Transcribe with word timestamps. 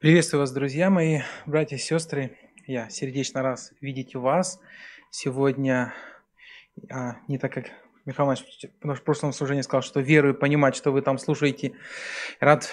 Приветствую 0.00 0.40
вас, 0.40 0.52
друзья 0.52 0.88
мои, 0.88 1.20
братья 1.44 1.76
и 1.76 1.78
сестры. 1.78 2.34
Я 2.66 2.88
сердечно 2.88 3.42
раз 3.42 3.74
видеть 3.82 4.14
вас 4.14 4.58
сегодня. 5.10 5.92
А, 6.90 7.16
не 7.28 7.36
так, 7.36 7.52
как 7.52 7.66
Михаил 8.06 8.28
Иванович 8.28 8.64
в 8.80 9.02
прошлом 9.02 9.34
служении 9.34 9.60
сказал, 9.60 9.82
что 9.82 10.00
верую 10.00 10.34
понимать, 10.34 10.74
что 10.74 10.90
вы 10.90 11.02
там 11.02 11.18
слушаете. 11.18 11.74
Рад 12.40 12.70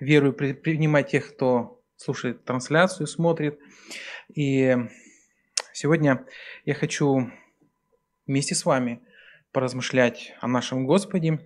верую 0.00 0.32
принимать 0.32 1.10
тех, 1.10 1.34
кто 1.34 1.82
слушает 1.96 2.46
трансляцию, 2.46 3.06
смотрит. 3.06 3.60
И 4.34 4.74
сегодня 5.74 6.24
я 6.64 6.72
хочу 6.72 7.30
вместе 8.26 8.54
с 8.54 8.64
вами 8.64 9.02
поразмышлять 9.52 10.32
о 10.40 10.48
нашем 10.48 10.86
Господе, 10.86 11.40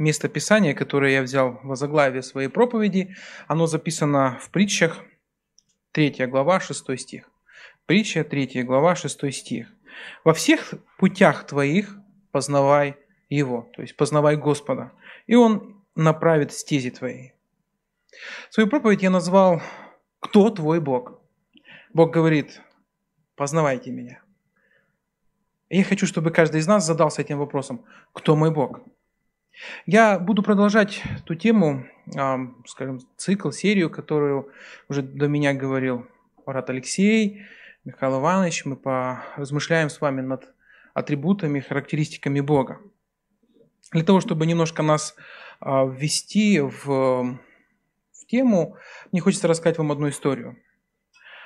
место 0.00 0.28
Писания, 0.28 0.74
которое 0.74 1.12
я 1.12 1.22
взял 1.22 1.60
в 1.62 1.76
заглавие 1.76 2.22
своей 2.22 2.48
проповеди, 2.48 3.14
оно 3.46 3.66
записано 3.66 4.38
в 4.40 4.50
притчах, 4.50 5.04
3 5.92 6.26
глава, 6.26 6.60
6 6.60 6.98
стих. 6.98 7.30
Притча, 7.86 8.24
3 8.24 8.62
глава, 8.64 8.96
6 8.96 9.32
стих. 9.32 9.68
«Во 10.24 10.32
всех 10.32 10.74
путях 10.98 11.46
твоих 11.46 11.96
познавай 12.32 12.96
Его», 13.28 13.70
то 13.74 13.82
есть 13.82 13.96
познавай 13.96 14.36
Господа, 14.36 14.92
и 15.26 15.34
Он 15.34 15.84
направит 15.94 16.52
стези 16.52 16.90
твои. 16.90 17.30
Свою 18.50 18.68
проповедь 18.68 19.02
я 19.02 19.10
назвал 19.10 19.60
«Кто 20.20 20.50
твой 20.50 20.80
Бог?». 20.80 21.20
Бог 21.92 22.12
говорит, 22.12 22.60
познавайте 23.34 23.90
меня. 23.90 24.22
Я 25.68 25.84
хочу, 25.84 26.06
чтобы 26.06 26.30
каждый 26.30 26.60
из 26.60 26.66
нас 26.66 26.86
задался 26.86 27.22
этим 27.22 27.38
вопросом, 27.38 27.84
кто 28.12 28.36
мой 28.36 28.50
Бог? 28.52 28.80
Я 29.86 30.18
буду 30.18 30.42
продолжать 30.42 31.02
ту 31.26 31.34
тему, 31.34 31.86
скажем, 32.66 33.00
цикл, 33.16 33.50
серию, 33.50 33.90
которую 33.90 34.50
уже 34.88 35.02
до 35.02 35.28
меня 35.28 35.54
говорил 35.54 36.06
брат 36.46 36.70
Алексей, 36.70 37.42
Михаил 37.84 38.20
Иванович. 38.20 38.64
Мы 38.64 38.76
поразмышляем 38.76 39.90
с 39.90 40.00
вами 40.00 40.20
над 40.20 40.52
атрибутами, 40.94 41.60
характеристиками 41.60 42.40
Бога. 42.40 42.80
Для 43.92 44.04
того, 44.04 44.20
чтобы 44.20 44.46
немножко 44.46 44.82
нас 44.82 45.14
а, 45.60 45.84
ввести 45.84 46.60
в, 46.60 46.84
в 46.84 48.26
тему, 48.26 48.76
мне 49.12 49.20
хочется 49.20 49.48
рассказать 49.48 49.78
вам 49.78 49.92
одну 49.92 50.08
историю. 50.08 50.56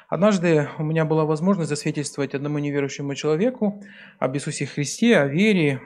Однажды 0.09 0.69
у 0.79 0.83
меня 0.83 1.05
была 1.05 1.25
возможность 1.25 1.71
засвидетельствовать 1.71 2.35
одному 2.35 2.59
неверующему 2.59 3.15
человеку 3.15 3.83
об 4.19 4.37
Иисусе 4.37 4.67
Христе, 4.67 5.19
о 5.19 5.27
вере. 5.27 5.81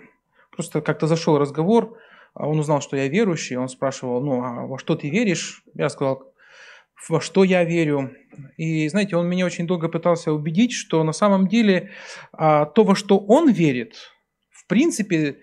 Просто 0.50 0.80
как-то 0.80 1.06
зашел 1.06 1.38
разговор– 1.38 1.96
а 2.07 2.07
он 2.34 2.58
узнал, 2.58 2.80
что 2.80 2.96
я 2.96 3.08
верующий, 3.08 3.56
он 3.56 3.68
спрашивал, 3.68 4.22
ну, 4.22 4.42
а 4.42 4.66
во 4.66 4.78
что 4.78 4.94
ты 4.94 5.10
веришь? 5.10 5.62
Я 5.74 5.88
сказал, 5.88 6.32
во 7.08 7.20
что 7.20 7.44
я 7.44 7.64
верю. 7.64 8.12
И, 8.56 8.88
знаете, 8.88 9.16
он 9.16 9.28
меня 9.28 9.46
очень 9.46 9.66
долго 9.66 9.88
пытался 9.88 10.32
убедить, 10.32 10.72
что 10.72 11.02
на 11.04 11.12
самом 11.12 11.48
деле 11.48 11.90
а, 12.32 12.66
то, 12.66 12.84
во 12.84 12.94
что 12.94 13.18
он 13.18 13.50
верит, 13.50 13.96
в 14.50 14.66
принципе, 14.66 15.38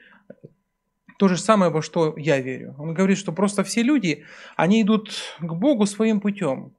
то 1.18 1.28
же 1.28 1.38
самое, 1.38 1.72
во 1.72 1.82
что 1.82 2.14
я 2.18 2.40
верю. 2.40 2.76
Он 2.78 2.94
говорит, 2.94 3.18
что 3.18 3.32
просто 3.32 3.64
все 3.64 3.82
люди, 3.82 4.26
они 4.56 4.82
идут 4.82 5.12
к 5.40 5.54
Богу 5.54 5.86
своим 5.86 6.20
путем. 6.20 6.75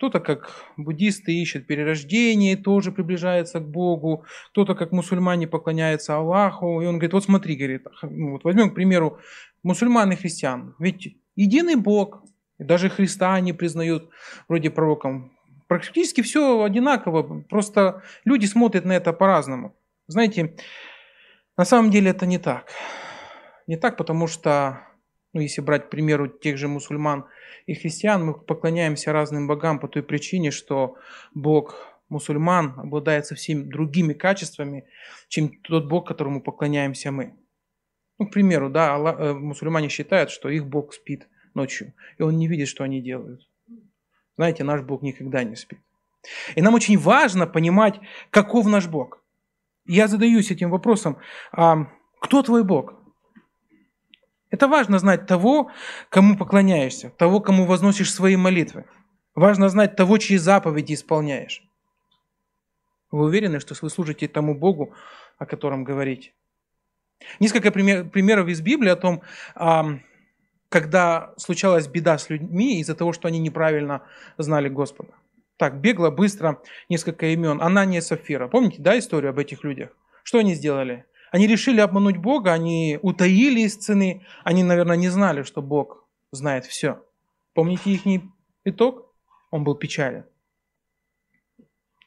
Кто-то, 0.00 0.20
как 0.20 0.50
буддисты, 0.78 1.34
ищет 1.34 1.66
перерождение, 1.66 2.56
тоже 2.56 2.90
приближается 2.90 3.60
к 3.60 3.68
Богу. 3.68 4.24
Кто-то, 4.52 4.74
как 4.74 4.92
мусульмане, 4.92 5.46
поклоняется 5.46 6.16
Аллаху. 6.16 6.80
И 6.80 6.86
он 6.86 6.94
говорит, 6.94 7.12
вот 7.12 7.24
смотри, 7.24 7.54
говорит, 7.54 7.86
ну 8.00 8.30
вот 8.30 8.44
возьмем, 8.44 8.70
к 8.70 8.74
примеру, 8.74 9.18
мусульман 9.62 10.10
и 10.12 10.16
христиан. 10.16 10.74
Ведь 10.78 11.18
единый 11.36 11.76
Бог, 11.76 12.24
даже 12.58 12.88
Христа 12.88 13.34
они 13.34 13.52
признают 13.52 14.08
вроде 14.48 14.70
пророком. 14.70 15.36
Практически 15.68 16.22
все 16.22 16.62
одинаково, 16.62 17.42
просто 17.42 18.02
люди 18.24 18.46
смотрят 18.46 18.86
на 18.86 18.92
это 18.92 19.12
по-разному. 19.12 19.76
Знаете, 20.06 20.56
на 21.58 21.66
самом 21.66 21.90
деле 21.90 22.12
это 22.12 22.24
не 22.24 22.38
так. 22.38 22.70
Не 23.66 23.76
так, 23.76 23.98
потому 23.98 24.28
что, 24.28 24.80
ну, 25.32 25.40
если 25.40 25.60
брать, 25.60 25.86
к 25.86 25.90
примеру, 25.90 26.28
тех 26.28 26.56
же 26.56 26.68
мусульман– 26.68 27.26
и 27.70 27.74
христиан 27.74 28.24
мы 28.24 28.34
поклоняемся 28.34 29.12
разным 29.12 29.46
богам 29.46 29.78
по 29.78 29.86
той 29.86 30.02
причине, 30.02 30.50
что 30.50 30.96
Бог 31.34 31.76
мусульман 32.08 32.74
обладает 32.76 33.26
совсем 33.26 33.68
другими 33.68 34.12
качествами, 34.12 34.86
чем 35.28 35.50
тот 35.62 35.86
Бог, 35.86 36.08
которому 36.08 36.42
поклоняемся 36.42 37.12
мы. 37.12 37.34
Ну, 38.18 38.26
к 38.26 38.32
примеру, 38.32 38.68
да, 38.68 38.94
Аллах, 38.94 39.20
э, 39.20 39.32
мусульмане 39.34 39.88
считают, 39.88 40.30
что 40.30 40.48
их 40.48 40.66
Бог 40.66 40.92
спит 40.92 41.28
ночью, 41.54 41.92
и 42.18 42.22
он 42.22 42.36
не 42.38 42.48
видит, 42.48 42.66
что 42.66 42.84
они 42.84 43.00
делают. 43.00 43.48
Знаете, 44.36 44.64
наш 44.64 44.82
Бог 44.82 45.02
никогда 45.02 45.44
не 45.44 45.56
спит. 45.56 45.78
И 46.56 46.62
нам 46.62 46.74
очень 46.74 46.98
важно 46.98 47.46
понимать, 47.46 48.00
каков 48.30 48.66
наш 48.66 48.88
Бог. 48.88 49.22
Я 49.86 50.08
задаюсь 50.08 50.50
этим 50.50 50.70
вопросом, 50.70 51.18
а 51.52 51.86
кто 52.20 52.42
твой 52.42 52.64
Бог? 52.64 52.99
Это 54.50 54.68
важно 54.68 54.98
знать 54.98 55.26
того, 55.26 55.70
кому 56.08 56.36
поклоняешься, 56.36 57.10
того, 57.10 57.40
кому 57.40 57.66
возносишь 57.66 58.12
свои 58.12 58.36
молитвы. 58.36 58.84
Важно 59.34 59.68
знать 59.68 59.96
того, 59.96 60.18
чьи 60.18 60.36
заповеди 60.38 60.94
исполняешь. 60.94 61.62
Вы 63.12 63.24
уверены, 63.26 63.60
что 63.60 63.74
вы 63.80 63.90
служите 63.90 64.28
тому 64.28 64.54
Богу, 64.54 64.92
о 65.38 65.46
котором 65.46 65.84
говорите? 65.84 66.32
Несколько 67.38 67.70
примеров 67.70 68.48
из 68.48 68.60
Библии 68.60 68.90
о 68.90 68.96
том, 68.96 69.22
когда 70.68 71.34
случалась 71.36 71.86
беда 71.86 72.18
с 72.18 72.30
людьми 72.30 72.80
из-за 72.80 72.94
того, 72.94 73.12
что 73.12 73.28
они 73.28 73.38
неправильно 73.38 74.02
знали 74.38 74.68
Господа. 74.68 75.12
Так, 75.56 75.80
бегло, 75.80 76.10
быстро, 76.10 76.62
несколько 76.88 77.26
имен. 77.26 77.60
Анания 77.60 78.00
Сафира. 78.00 78.48
Помните, 78.48 78.76
да, 78.78 78.98
историю 78.98 79.30
об 79.30 79.38
этих 79.38 79.62
людях? 79.64 79.90
Что 80.22 80.38
они 80.38 80.54
сделали? 80.54 81.04
Они 81.30 81.46
решили 81.46 81.80
обмануть 81.80 82.16
Бога, 82.16 82.52
они 82.52 82.98
утаили 83.02 83.60
из 83.60 83.76
цены, 83.76 84.26
они, 84.42 84.64
наверное, 84.64 84.96
не 84.96 85.08
знали, 85.08 85.42
что 85.42 85.62
Бог 85.62 86.08
знает 86.32 86.64
все. 86.66 87.04
Помните 87.54 87.90
их 87.90 88.02
итог? 88.64 89.14
Он 89.50 89.64
был 89.64 89.76
печален. 89.76 90.26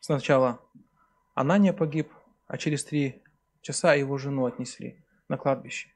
Сначала 0.02 0.60
Анания 1.36 1.72
погиб, 1.72 2.12
а 2.48 2.58
через 2.58 2.84
три 2.84 3.24
часа 3.62 3.94
его 3.94 4.18
жену 4.18 4.46
отнесли 4.46 5.02
на 5.30 5.38
кладбище. 5.38 5.90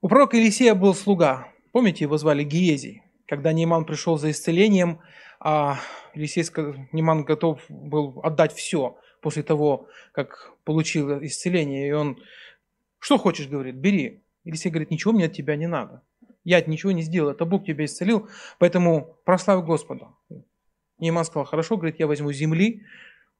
У 0.00 0.08
пророка 0.08 0.36
Елисея 0.36 0.74
был 0.74 0.94
слуга. 0.94 1.48
Помните, 1.70 2.04
его 2.04 2.18
звали 2.18 2.42
Гиезий. 2.42 3.02
Когда 3.28 3.52
Нейман 3.52 3.84
пришел 3.84 4.18
за 4.18 4.32
исцелением, 4.32 5.00
а 5.38 5.78
Елисей, 6.14 6.44
Нейман 6.90 7.22
готов 7.22 7.60
был 7.68 8.20
отдать 8.24 8.52
все 8.52 8.98
после 9.22 9.42
того, 9.42 9.88
как 10.12 10.52
получил 10.64 11.24
исцеление, 11.24 11.88
и 11.88 11.92
он, 11.92 12.18
что 12.98 13.16
хочешь, 13.16 13.48
говорит, 13.48 13.76
бери. 13.76 14.22
Елисей 14.44 14.70
говорит, 14.70 14.90
ничего 14.90 15.12
мне 15.12 15.26
от 15.26 15.32
тебя 15.32 15.56
не 15.56 15.68
надо. 15.68 16.02
Я 16.44 16.60
ничего 16.60 16.90
не 16.92 17.02
сделал, 17.02 17.30
это 17.30 17.44
Бог 17.44 17.64
тебя 17.64 17.84
исцелил, 17.84 18.28
поэтому 18.58 19.16
прославь 19.24 19.64
Господа. 19.64 20.08
Нейман 20.98 21.24
сказал, 21.24 21.44
хорошо, 21.44 21.76
говорит, 21.76 22.00
я 22.00 22.08
возьму 22.08 22.32
земли 22.32 22.82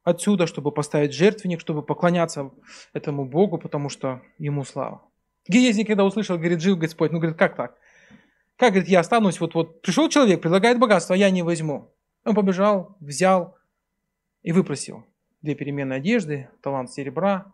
отсюда, 0.05 0.47
чтобы 0.47 0.71
поставить 0.71 1.13
жертвенник, 1.13 1.61
чтобы 1.61 1.83
поклоняться 1.83 2.53
этому 2.93 3.25
Богу, 3.25 3.59
потому 3.59 3.89
что 3.89 4.23
ему 4.39 4.65
слава. 4.65 5.03
Гиезий, 5.49 5.85
когда 5.85 6.05
услышал, 6.05 6.39
говорит, 6.39 6.61
жил 6.61 6.77
Господь, 6.77 7.11
ну, 7.11 7.19
говорит, 7.19 7.37
как 7.37 7.57
так? 7.57 7.77
Как, 8.57 8.71
говорит, 8.71 8.89
я 8.89 9.01
останусь, 9.01 9.41
вот, 9.41 9.55
вот 9.55 9.83
пришел 9.83 10.09
человек, 10.09 10.41
предлагает 10.41 10.79
богатство, 10.79 11.17
а 11.17 11.19
я 11.19 11.31
не 11.31 11.43
возьму. 11.43 11.93
Он 12.25 12.37
побежал, 12.37 12.97
взял 13.01 13.57
и 14.43 14.53
выпросил 14.53 15.05
две 15.43 15.55
переменные 15.55 15.99
одежды, 15.99 16.49
талант 16.63 16.91
серебра. 16.91 17.53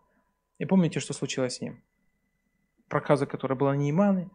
И 0.59 0.67
помните, 0.67 1.01
что 1.01 1.15
случилось 1.15 1.57
с 1.57 1.61
ним? 1.61 1.83
Проказа, 2.89 3.27
которая 3.27 3.59
была 3.59 3.77
Нейманы, 3.77 4.31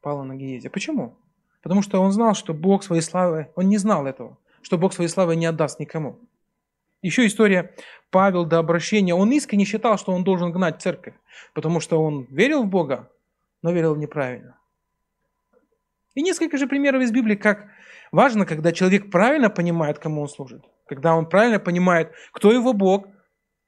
пала 0.00 0.24
на 0.24 0.34
Гиезе. 0.34 0.70
Почему? 0.70 1.16
Потому 1.62 1.82
что 1.82 2.00
он 2.00 2.12
знал, 2.12 2.34
что 2.34 2.54
Бог 2.54 2.82
своей 2.82 3.02
славы, 3.02 3.50
он 3.56 3.68
не 3.68 3.78
знал 3.78 4.06
этого, 4.06 4.38
что 4.62 4.78
Бог 4.78 4.92
своей 4.92 5.08
славы 5.08 5.36
не 5.36 5.46
отдаст 5.46 5.80
никому. 5.80 6.18
Еще 7.02 7.26
история 7.26 7.74
Павел 8.10 8.44
до 8.44 8.58
обращения. 8.58 9.14
Он 9.14 9.30
искренне 9.30 9.64
считал, 9.64 9.98
что 9.98 10.12
он 10.12 10.24
должен 10.24 10.50
гнать 10.52 10.82
церковь, 10.82 11.14
потому 11.54 11.80
что 11.80 12.02
он 12.02 12.26
верил 12.30 12.64
в 12.64 12.68
Бога, 12.68 13.10
но 13.62 13.70
верил 13.70 13.94
неправильно. 13.94 14.56
И 16.14 16.22
несколько 16.22 16.58
же 16.58 16.66
примеров 16.66 17.02
из 17.02 17.12
Библии, 17.12 17.36
как 17.36 17.68
важно, 18.10 18.46
когда 18.46 18.72
человек 18.72 19.10
правильно 19.10 19.50
понимает, 19.50 19.98
кому 20.00 20.22
он 20.22 20.28
служит 20.28 20.64
когда 20.88 21.14
он 21.14 21.28
правильно 21.28 21.60
понимает, 21.60 22.12
кто 22.32 22.52
его 22.52 22.72
Бог 22.72 23.06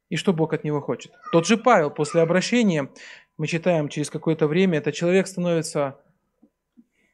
и 0.08 0.17
что 0.17 0.32
Бог 0.32 0.52
от 0.52 0.64
него 0.64 0.81
хочет. 0.81 1.12
Тот 1.32 1.46
же 1.46 1.56
Павел 1.56 1.90
после 1.90 2.22
обращения, 2.22 2.90
мы 3.37 3.46
читаем 3.46 3.88
через 3.88 4.11
какое-то 4.11 4.49
время, 4.49 4.78
этот 4.78 4.94
человек 4.94 5.26
становится 5.26 5.99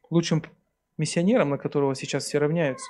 лучшим 0.09 0.43
миссионером, 0.97 1.51
на 1.51 1.59
которого 1.59 1.95
сейчас 1.95 2.25
все 2.25 2.39
равняются. 2.39 2.87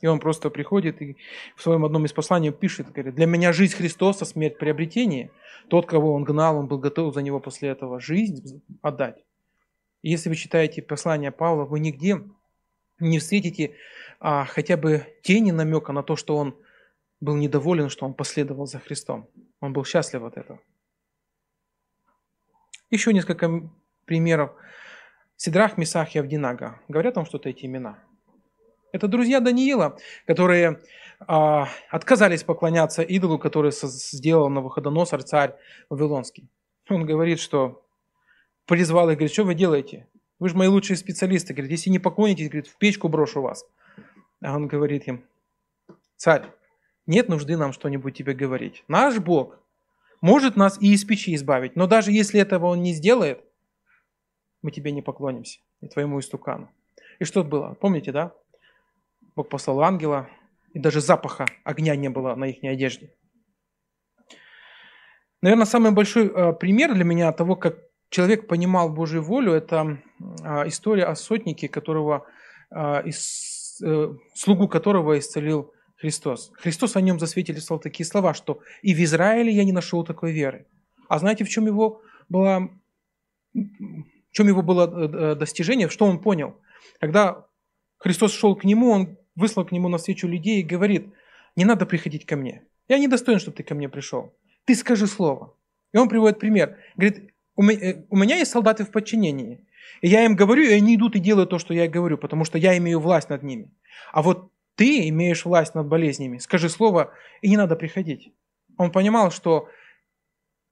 И 0.00 0.06
он 0.06 0.18
просто 0.18 0.50
приходит 0.50 1.00
и 1.02 1.16
в 1.56 1.62
своем 1.62 1.84
одном 1.84 2.06
из 2.06 2.12
посланий 2.12 2.52
пишет, 2.52 2.90
говорит, 2.90 3.14
для 3.14 3.26
меня 3.26 3.52
жизнь 3.52 3.76
Христоса, 3.76 4.24
смерть 4.24 4.58
приобретение. 4.58 5.30
Тот, 5.68 5.86
кого 5.86 6.14
он 6.14 6.24
гнал, 6.24 6.56
он 6.56 6.68
был 6.68 6.78
готов 6.78 7.14
за 7.14 7.22
него 7.22 7.38
после 7.38 7.68
этого 7.68 8.00
жизнь 8.00 8.62
отдать. 8.82 9.24
И 10.02 10.10
если 10.10 10.30
вы 10.30 10.36
читаете 10.36 10.80
послание 10.80 11.30
Павла, 11.30 11.64
вы 11.64 11.80
нигде 11.80 12.22
не 12.98 13.18
встретите 13.18 13.76
а, 14.20 14.44
хотя 14.44 14.76
бы 14.76 15.06
тени 15.22 15.50
намека 15.50 15.92
на 15.92 16.02
то, 16.02 16.14
что 16.14 16.36
он 16.36 16.56
был 17.20 17.36
недоволен, 17.36 17.88
что 17.88 18.06
он 18.06 18.14
последовал 18.14 18.66
за 18.66 18.78
Христом. 18.78 19.28
Он 19.60 19.72
был 19.72 19.84
счастлив 19.84 20.22
от 20.22 20.36
этого. 20.36 20.60
Еще 22.90 23.12
несколько 23.12 23.70
примеров. 24.04 24.52
Сидрах, 25.36 25.78
Месах 25.78 26.14
и 26.14 26.18
Авдинага. 26.18 26.80
Говорят 26.88 27.16
вам 27.16 27.24
что-то 27.24 27.48
эти 27.48 27.64
имена? 27.64 27.98
Это 28.92 29.08
друзья 29.08 29.40
Даниила, 29.40 29.96
которые 30.26 30.80
а, 31.20 31.68
отказались 31.88 32.42
поклоняться 32.42 33.02
идолу, 33.02 33.38
который 33.38 33.72
сделал 33.72 34.48
на 34.48 34.56
Навуходоносор, 34.56 35.22
царь 35.22 35.54
Вавилонский. 35.88 36.50
Он 36.90 37.06
говорит, 37.06 37.38
что 37.38 37.86
призвал 38.66 39.08
их, 39.08 39.16
говорит, 39.16 39.32
что 39.32 39.44
вы 39.44 39.54
делаете? 39.54 40.08
Вы 40.40 40.48
же 40.48 40.56
мои 40.56 40.68
лучшие 40.68 40.96
специалисты. 40.96 41.54
Говорит, 41.54 41.70
если 41.70 41.90
не 41.90 41.98
поклонитесь, 41.98 42.48
говорит, 42.48 42.66
в 42.66 42.76
печку 42.76 43.08
брошу 43.08 43.40
вас. 43.40 43.64
А 44.42 44.56
он 44.56 44.68
говорит 44.68 45.06
им, 45.06 45.24
царь, 46.16 46.44
нет 47.06 47.28
нужды 47.28 47.56
нам 47.56 47.72
что-нибудь 47.72 48.16
тебе 48.16 48.34
говорить. 48.34 48.84
Наш 48.88 49.18
Бог 49.18 49.58
может 50.20 50.56
нас 50.56 50.80
и 50.80 50.92
из 50.92 51.04
печи 51.04 51.34
избавить, 51.34 51.76
но 51.76 51.86
даже 51.86 52.12
если 52.12 52.40
этого 52.40 52.66
Он 52.66 52.82
не 52.82 52.92
сделает, 52.92 53.42
мы 54.62 54.70
тебе 54.70 54.92
не 54.92 55.02
поклонимся, 55.02 55.60
и 55.80 55.88
твоему 55.88 56.20
истукану. 56.20 56.70
И 57.18 57.24
что 57.24 57.42
было? 57.44 57.74
Помните, 57.74 58.12
да? 58.12 58.32
Бог 59.34 59.48
послал 59.48 59.82
ангела, 59.82 60.28
и 60.72 60.78
даже 60.78 61.00
запаха 61.00 61.46
огня 61.64 61.96
не 61.96 62.08
было 62.08 62.34
на 62.34 62.44
их 62.44 62.62
одежде. 62.62 63.14
Наверное, 65.42 65.64
самый 65.64 65.92
большой 65.92 66.26
э, 66.26 66.52
пример 66.52 66.94
для 66.94 67.04
меня 67.04 67.32
того, 67.32 67.56
как 67.56 67.78
человек 68.10 68.46
понимал 68.46 68.90
Божью 68.90 69.22
волю, 69.22 69.52
это 69.52 69.98
э, 70.18 70.68
история 70.68 71.04
о 71.04 71.14
сотнике, 71.14 71.68
которого, 71.68 72.26
э, 72.70 73.06
из, 73.06 73.59
слугу 74.34 74.68
которого 74.68 75.18
исцелил 75.18 75.72
Христос. 75.96 76.50
Христос 76.54 76.96
о 76.96 77.00
нем 77.00 77.18
засвидетельствовал 77.18 77.80
такие 77.80 78.06
слова, 78.06 78.32
что 78.32 78.60
«и 78.82 78.94
в 78.94 79.00
Израиле 79.04 79.52
я 79.52 79.64
не 79.64 79.72
нашел 79.72 80.04
такой 80.04 80.32
веры». 80.32 80.66
А 81.08 81.18
знаете, 81.18 81.44
в 81.44 81.48
чем 81.48 81.66
его 81.66 82.00
было, 82.28 82.70
в 83.52 84.32
чем 84.32 84.48
его 84.48 84.62
было 84.62 84.86
э, 84.86 85.32
э, 85.32 85.34
достижение, 85.34 85.88
что 85.88 86.06
он 86.06 86.20
понял? 86.20 86.56
Когда 87.00 87.46
Христос 87.98 88.32
шел 88.32 88.56
к 88.56 88.64
нему, 88.64 88.90
он 88.90 89.18
выслал 89.34 89.66
к 89.66 89.72
нему 89.72 89.88
на 89.88 89.98
встречу 89.98 90.26
людей 90.26 90.60
и 90.60 90.64
говорит, 90.64 91.12
не 91.56 91.64
надо 91.64 91.84
приходить 91.84 92.26
ко 92.26 92.36
мне. 92.36 92.64
Я 92.88 92.98
не 92.98 93.08
достоин, 93.08 93.38
чтобы 93.38 93.56
ты 93.56 93.62
ко 93.62 93.74
мне 93.74 93.88
пришел. 93.88 94.34
Ты 94.64 94.74
скажи 94.74 95.06
слово. 95.06 95.54
И 95.92 95.98
он 95.98 96.08
приводит 96.08 96.38
пример. 96.38 96.78
Говорит, 96.96 97.32
у 97.56 97.62
э, 97.62 98.04
меня 98.10 98.36
есть 98.36 98.52
солдаты 98.52 98.84
в 98.84 98.90
подчинении. 98.90 99.66
И 100.00 100.08
я 100.08 100.24
им 100.24 100.34
говорю, 100.34 100.62
и 100.62 100.72
они 100.72 100.96
идут 100.96 101.16
и 101.16 101.20
делают 101.20 101.50
то, 101.50 101.58
что 101.58 101.74
я 101.74 101.88
говорю, 101.88 102.18
потому 102.18 102.44
что 102.44 102.58
я 102.58 102.76
имею 102.78 103.00
власть 103.00 103.28
над 103.28 103.42
ними. 103.42 103.70
А 104.12 104.22
вот 104.22 104.50
ты 104.74 105.08
имеешь 105.08 105.44
власть 105.44 105.74
над 105.74 105.86
болезнями. 105.86 106.38
Скажи 106.38 106.68
слово, 106.68 107.12
и 107.42 107.50
не 107.50 107.56
надо 107.56 107.76
приходить. 107.76 108.32
Он 108.78 108.90
понимал, 108.90 109.30
что 109.30 109.68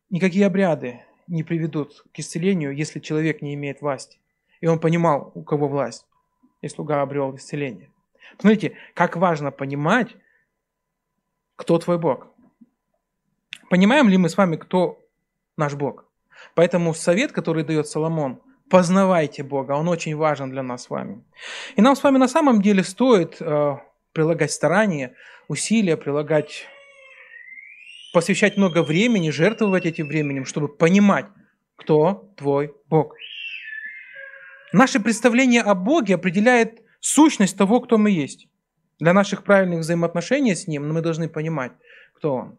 никакие 0.09 0.47
обряды 0.47 1.03
не 1.27 1.43
приведут 1.43 2.05
к 2.15 2.19
исцелению, 2.19 2.75
если 2.75 3.01
человек 3.01 3.43
не 3.43 3.55
имеет 3.55 3.83
власти. 3.83 4.19
И 4.61 4.67
он 4.67 4.81
понимал, 4.81 5.31
у 5.35 5.43
кого 5.43 5.69
власть, 5.69 6.07
и 6.63 6.69
слуга 6.69 7.03
обрел 7.03 7.37
исцеление. 7.37 7.91
Смотрите, 8.39 8.77
как 8.95 9.17
важно 9.17 9.51
понимать, 9.51 10.17
кто 11.57 11.79
твой 11.79 11.99
Бог. 11.99 12.29
Понимаем 13.69 14.09
ли 14.09 14.17
мы 14.17 14.29
с 14.29 14.37
вами, 14.37 14.57
кто 14.57 15.05
наш 15.57 15.75
Бог? 15.75 16.07
Поэтому 16.55 16.95
совет, 16.95 17.33
который 17.33 17.65
дает 17.65 17.89
Соломон, 17.89 18.41
познавайте 18.71 19.43
Бога, 19.43 19.73
он 19.73 19.89
очень 19.89 20.17
важен 20.17 20.51
для 20.51 20.63
нас 20.63 20.85
с 20.85 20.91
вами. 20.91 21.25
И 21.77 21.83
нам 21.83 21.97
с 21.97 22.03
вами 22.03 22.19
на 22.19 22.29
самом 22.29 22.63
деле 22.63 22.83
стоит 22.83 23.41
э, 23.41 23.77
прилагать 24.13 24.53
старания, 24.53 25.15
усилия, 25.49 25.97
прилагать, 25.97 26.67
посвящать 28.13 28.57
много 28.57 28.83
времени, 28.83 29.31
жертвовать 29.31 29.87
этим 29.87 30.09
временем, 30.09 30.45
чтобы 30.45 30.69
понимать, 30.69 31.27
кто 31.77 32.33
твой 32.37 32.75
Бог. 32.89 33.15
Наше 34.73 35.01
представление 35.01 35.63
о 35.63 35.75
Боге 35.75 36.17
определяет 36.17 36.83
сущность 37.01 37.57
того, 37.57 37.81
кто 37.81 37.97
мы 37.97 38.11
есть. 38.11 38.49
Для 38.99 39.13
наших 39.13 39.45
правильных 39.45 39.81
взаимоотношений 39.81 40.55
с 40.55 40.67
Ним 40.67 40.93
мы 40.93 41.01
должны 41.01 41.29
понимать, 41.29 41.73
кто 42.15 42.35
Он. 42.35 42.59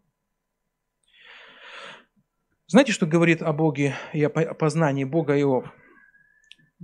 Знаете, 2.67 2.91
что 2.91 3.05
говорит 3.05 3.41
о 3.41 3.51
Боге 3.51 3.95
и 4.13 4.23
о 4.23 4.29
познании 4.29 5.03
Бога 5.03 5.39
Иов? 5.39 5.65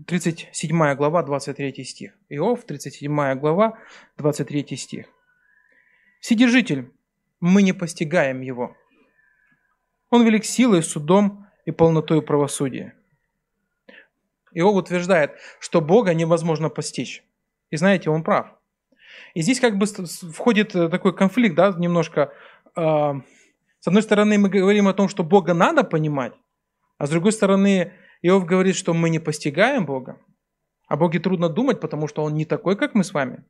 37 0.08 0.96
глава, 0.96 1.24
23 1.24 1.84
стих. 1.86 2.14
Иов, 2.30 2.66
37 2.66 3.36
глава, 3.36 3.78
23 4.18 4.76
стих. 4.76 5.06
Вседержитель, 6.20 6.92
мы 7.40 7.62
не 7.62 7.72
постигаем 7.72 8.42
его. 8.42 8.76
Он 10.10 10.26
велик 10.26 10.44
силой, 10.44 10.84
судом 10.84 11.48
и 11.66 11.72
полнотой 11.72 12.22
правосудия. 12.22 12.94
Иов 14.52 14.76
утверждает, 14.76 15.32
что 15.60 15.82
Бога 15.82 16.14
невозможно 16.14 16.70
постичь. 16.70 17.24
И 17.72 17.78
знаете, 17.78 18.10
он 18.10 18.24
прав. 18.24 18.48
И 19.34 19.42
здесь 19.42 19.60
как 19.60 19.78
бы 19.78 19.86
входит 19.86 20.72
такой 20.74 21.16
конфликт, 21.16 21.56
да, 21.56 21.74
немножко. 21.78 22.34
А, 22.76 23.22
с 23.80 23.88
одной 23.88 24.04
стороны, 24.04 24.38
мы 24.38 24.50
говорим 24.50 24.88
о 24.88 24.94
том, 24.94 25.08
что 25.08 25.24
Бога 25.24 25.54
надо 25.54 25.84
понимать, 25.84 26.34
а 26.98 27.08
с 27.08 27.10
другой 27.10 27.32
стороны, 27.32 27.94
Иов 28.28 28.46
говорит, 28.46 28.76
что 28.76 28.96
мы 28.96 29.12
не 29.12 29.20
постигаем 29.20 29.86
Бога. 29.86 30.20
О 30.88 30.98
Боге 30.98 31.20
трудно 31.20 31.48
думать, 31.48 31.80
потому 31.80 32.08
что 32.08 32.24
Он 32.24 32.34
не 32.34 32.46
такой, 32.46 32.76
как 32.76 32.96
мы 32.96 33.04
с 33.04 33.14
вами. 33.14 33.44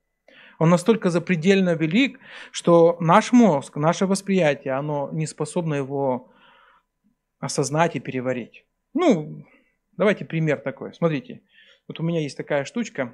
Он 0.60 0.70
настолько 0.70 1.10
запредельно 1.10 1.76
велик, 1.76 2.20
что 2.52 2.98
наш 3.00 3.32
мозг, 3.32 3.78
наше 3.78 4.06
восприятие, 4.06 4.74
оно 4.74 5.10
не 5.14 5.28
способно 5.28 5.76
его 5.76 6.30
осознать 7.40 7.96
и 7.96 8.02
переварить. 8.02 8.66
Ну, 8.94 9.46
давайте 9.96 10.26
пример 10.26 10.60
такой. 10.60 10.94
Смотрите, 10.94 11.42
вот 11.88 12.02
у 12.02 12.04
меня 12.04 12.20
есть 12.20 12.36
такая 12.36 12.66
штучка, 12.66 13.14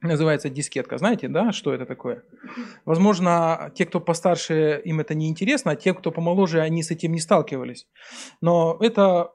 называется 0.00 0.48
дискетка. 0.48 0.96
Знаете, 0.98 1.26
да, 1.26 1.50
что 1.50 1.74
это 1.74 1.86
такое? 1.86 2.22
Возможно, 2.84 3.72
те, 3.74 3.84
кто 3.84 3.98
постарше, 4.00 4.80
им 4.84 5.00
это 5.00 5.14
не 5.14 5.28
интересно, 5.28 5.72
а 5.72 5.76
те, 5.76 5.92
кто 5.92 6.12
помоложе, 6.12 6.60
они 6.60 6.84
с 6.84 6.92
этим 6.92 7.12
не 7.12 7.20
сталкивались. 7.20 7.88
Но 8.40 8.76
это 8.80 9.32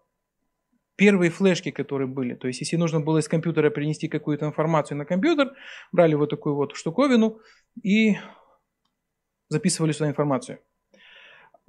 первые 0.95 1.31
флешки, 1.31 1.71
которые 1.71 2.07
были. 2.07 2.35
То 2.35 2.47
есть, 2.47 2.61
если 2.61 2.77
нужно 2.77 2.99
было 2.99 3.19
из 3.19 3.27
компьютера 3.27 3.69
принести 3.69 4.07
какую-то 4.07 4.45
информацию 4.45 4.97
на 4.97 5.05
компьютер, 5.05 5.53
брали 5.91 6.15
вот 6.15 6.29
такую 6.29 6.55
вот 6.55 6.75
штуковину 6.75 7.39
и 7.81 8.17
записывали 9.49 9.91
сюда 9.91 10.09
информацию. 10.09 10.59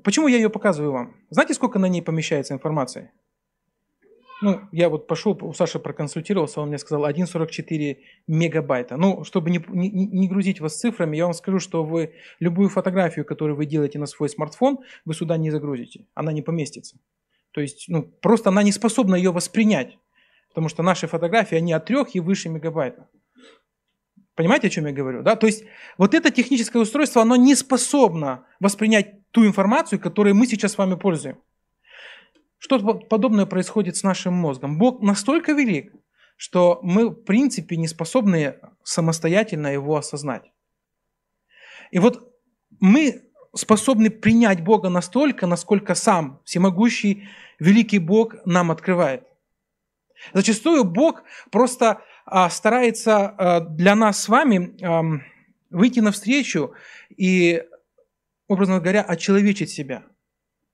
Почему 0.03 0.29
я 0.29 0.37
ее 0.37 0.51
показываю 0.51 0.93
вам? 0.93 1.17
Знаете, 1.31 1.55
сколько 1.55 1.79
на 1.79 1.87
ней 1.87 2.03
помещается 2.03 2.55
информации? 2.55 3.13
Ну, 4.43 4.61
я 4.73 4.89
вот 4.89 5.07
пошел, 5.07 5.39
у 5.41 5.55
Саши 5.55 5.79
проконсультировался, 5.79 6.61
он 6.61 6.69
мне 6.69 6.79
сказал 6.79 7.09
1,44 7.09 7.97
мегабайта. 8.27 8.97
Ну, 8.97 9.25
чтобы 9.25 9.51
не, 9.51 9.65
не, 9.69 9.89
не 9.91 10.29
грузить 10.29 10.61
вас 10.61 10.77
цифрами, 10.77 11.17
я 11.17 11.25
вам 11.25 11.35
скажу, 11.35 11.61
что 11.61 11.85
вы 11.85 12.15
любую 12.41 12.69
фотографию, 12.69 13.25
которую 13.25 13.57
вы 13.57 13.65
делаете 13.65 13.99
на 13.99 14.07
свой 14.07 14.29
смартфон, 14.29 14.81
вы 15.05 15.15
сюда 15.15 15.37
не 15.39 15.51
загрузите. 15.51 16.07
Она 16.15 16.33
не 16.33 16.43
поместится. 16.43 16.99
То 17.55 17.61
есть, 17.61 17.85
ну, 17.89 18.03
просто 18.03 18.51
она 18.51 18.65
не 18.65 18.73
способна 18.73 19.15
ее 19.15 19.31
воспринять. 19.31 19.97
Потому 20.49 20.69
что 20.69 20.83
наши 20.83 21.07
фотографии, 21.07 21.57
они 21.57 21.73
от 21.73 21.85
3 21.85 21.99
и 22.15 22.21
выше 22.21 22.49
мегабайта. 22.49 23.09
Понимаете, 24.35 24.67
о 24.67 24.71
чем 24.71 24.87
я 24.87 24.93
говорю? 24.93 25.23
Да? 25.23 25.37
То 25.37 25.47
есть, 25.47 25.65
вот 25.97 26.15
это 26.15 26.33
техническое 26.33 26.81
устройство, 26.81 27.23
оно 27.23 27.37
не 27.37 27.55
способно 27.55 28.45
воспринять 28.59 29.31
ту 29.31 29.47
информацию, 29.47 30.01
которой 30.01 30.33
мы 30.33 30.49
сейчас 30.49 30.73
с 30.73 30.79
вами 30.79 30.97
пользуем. 30.97 31.41
Что-то 32.59 32.95
подобное 32.95 33.47
происходит 33.47 33.97
с 33.97 34.03
нашим 34.03 34.35
мозгом. 34.35 34.77
Бог 34.77 35.01
настолько 35.01 35.53
велик, 35.53 35.93
что 36.37 36.81
мы, 36.83 37.11
в 37.11 37.23
принципе, 37.23 37.77
не 37.77 37.87
способны 37.87 38.59
самостоятельно 38.83 39.69
его 39.69 39.97
осознать. 39.97 40.51
И 41.93 42.01
вот 42.01 42.35
мы 42.81 43.23
способны 43.55 44.11
принять 44.11 44.63
Бога 44.63 44.89
настолько, 44.89 45.47
насколько 45.47 45.95
сам 45.95 46.41
всемогущий 46.45 47.29
великий 47.59 47.99
Бог 47.99 48.35
нам 48.45 48.71
открывает. 48.71 49.25
Зачастую 50.33 50.85
Бог 50.85 51.23
просто 51.51 52.03
а, 52.25 52.49
старается 52.51 53.27
а, 53.27 53.61
для 53.61 53.95
нас 53.95 54.23
с 54.23 54.29
вами 54.29 54.77
а, 54.83 55.03
выйти 55.71 56.01
навстречу 56.01 56.73
и, 57.17 57.63
образно 58.49 58.81
говоря, 58.81 59.03
очеловечить 59.03 59.71
себя. 59.71 60.05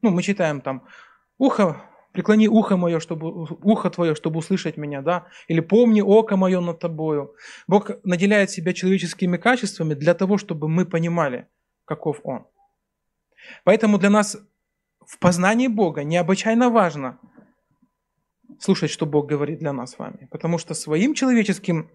Ну, 0.02 0.10
мы 0.10 0.22
читаем 0.22 0.60
там 0.60 0.84
«Ухо, 1.38 1.82
преклони 2.12 2.48
ухо 2.48 2.76
мое, 2.76 3.00
чтобы, 3.00 3.44
ухо 3.62 3.90
твое, 3.90 4.14
чтобы 4.14 4.38
услышать 4.38 4.76
меня», 4.76 5.02
да? 5.02 5.26
Или 5.48 5.60
«Помни 5.60 6.00
око 6.00 6.36
мое 6.36 6.60
над 6.60 6.78
тобою». 6.78 7.34
Бог 7.66 7.90
наделяет 8.04 8.50
себя 8.50 8.72
человеческими 8.72 9.36
качествами 9.36 9.94
для 9.94 10.14
того, 10.14 10.38
чтобы 10.38 10.68
мы 10.68 10.86
понимали, 10.86 11.46
каков 11.84 12.20
Он. 12.22 12.46
Поэтому 13.64 13.98
для 13.98 14.10
нас 14.10 14.36
в 15.06 15.18
познании 15.18 15.68
Бога 15.68 16.04
необычайно 16.04 16.70
важно 16.70 17.18
слушать, 18.58 18.90
что 18.90 19.06
Бог 19.06 19.26
говорит 19.26 19.58
для 19.58 19.72
нас 19.72 19.92
с 19.92 19.98
вами. 19.98 20.28
Потому 20.30 20.58
что 20.58 20.74
своим 20.74 21.14
человеческим 21.14 21.90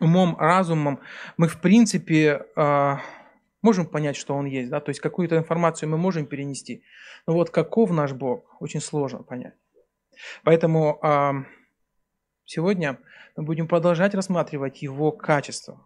умом, 0.00 0.36
разумом 0.38 1.00
мы, 1.36 1.48
в 1.48 1.60
принципе, 1.60 2.46
а, 2.56 3.00
можем 3.62 3.86
понять, 3.86 4.16
что 4.16 4.34
Он 4.34 4.46
есть, 4.46 4.70
да, 4.70 4.80
то 4.80 4.90
есть 4.90 5.00
какую-то 5.00 5.36
информацию 5.36 5.88
мы 5.88 5.96
можем 5.96 6.26
перенести. 6.26 6.82
Но 7.26 7.34
вот 7.34 7.50
каков 7.50 7.90
наш 7.90 8.12
Бог, 8.12 8.60
очень 8.60 8.80
сложно 8.80 9.22
понять. 9.22 9.54
Поэтому 10.42 10.98
а, 11.02 11.44
сегодня 12.44 12.98
мы 13.36 13.44
будем 13.44 13.68
продолжать 13.68 14.14
рассматривать 14.14 14.82
Его 14.82 15.12
качества. 15.12 15.80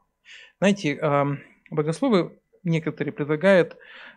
Знаете, 0.58 0.98
богословы 1.70 2.38
некоторые 2.64 3.12
предлагают 3.12 3.76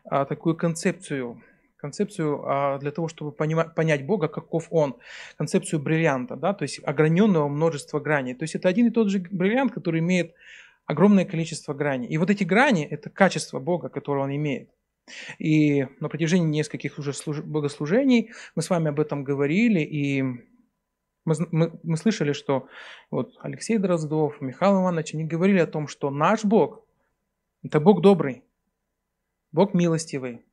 такую 0.09 0.55
концепцию 0.55 1.41
концепцию 1.81 2.43
а, 2.45 2.77
для 2.77 2.91
того, 2.91 3.07
чтобы 3.07 3.31
понять 3.31 4.05
Бога, 4.05 4.27
каков 4.27 4.67
Он, 4.69 4.97
концепцию 5.37 5.81
бриллианта, 5.81 6.35
да, 6.35 6.53
то 6.53 6.63
есть 6.63 6.79
ограненного 6.83 7.47
множества 7.49 7.99
граней. 7.99 8.35
То 8.35 8.43
есть 8.43 8.55
это 8.55 8.69
один 8.69 8.87
и 8.87 8.91
тот 8.91 9.09
же 9.09 9.19
бриллиант, 9.19 9.73
который 9.73 9.99
имеет 9.99 10.35
огромное 10.85 11.25
количество 11.25 11.73
граней. 11.73 12.07
И 12.07 12.17
вот 12.17 12.29
эти 12.29 12.43
грани– 12.43 12.85
это 12.89 13.09
качество 13.09 13.59
Бога, 13.59 13.89
которое 13.89 14.23
Он 14.23 14.35
имеет. 14.35 14.69
И 15.39 15.87
на 15.99 16.07
протяжении 16.09 16.47
нескольких 16.47 16.99
уже 16.99 17.11
богослужений 17.25 18.31
мы 18.55 18.61
с 18.61 18.69
вами 18.69 18.89
об 18.89 18.99
этом 18.99 19.23
говорили, 19.23 19.79
и 19.79 20.21
мы, 21.25 21.35
мы, 21.51 21.79
мы 21.83 21.97
слышали, 21.97 22.33
что 22.33 22.67
вот 23.09 23.33
Алексей 23.41 23.77
Дроздов, 23.77 24.39
Михаил 24.41 24.81
Иванович, 24.81 25.15
они 25.15 25.25
говорили 25.25 25.59
о 25.59 25.67
том, 25.67 25.87
что 25.87 26.11
наш 26.11 26.45
Бог– 26.45 26.80
это 27.63 27.79
Бог 27.79 28.01
добрый, 28.01 28.43
Бог 29.51 29.73
милостивый, 29.73 30.45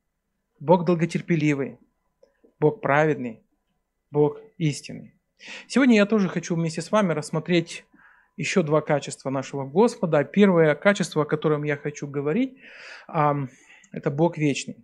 Бог 0.59 0.85
долготерпеливый, 0.85 1.79
Бог 2.59 2.81
праведный, 2.81 3.43
Бог 4.11 4.39
истинный. 4.57 5.15
Сегодня 5.67 5.95
я 5.95 6.05
тоже 6.05 6.27
хочу 6.27 6.55
вместе 6.55 6.81
с 6.81 6.91
вами 6.91 7.13
рассмотреть 7.13 7.85
еще 8.35 8.63
два 8.63 8.81
качества 8.81 9.29
нашего 9.29 9.65
Господа. 9.65 10.23
Первое 10.23 10.75
качество, 10.75 11.23
о 11.23 11.25
котором 11.25 11.63
я 11.63 11.77
хочу 11.77 12.07
говорить, 12.07 12.57
это 13.07 14.11
Бог 14.11 14.37
вечный. 14.37 14.77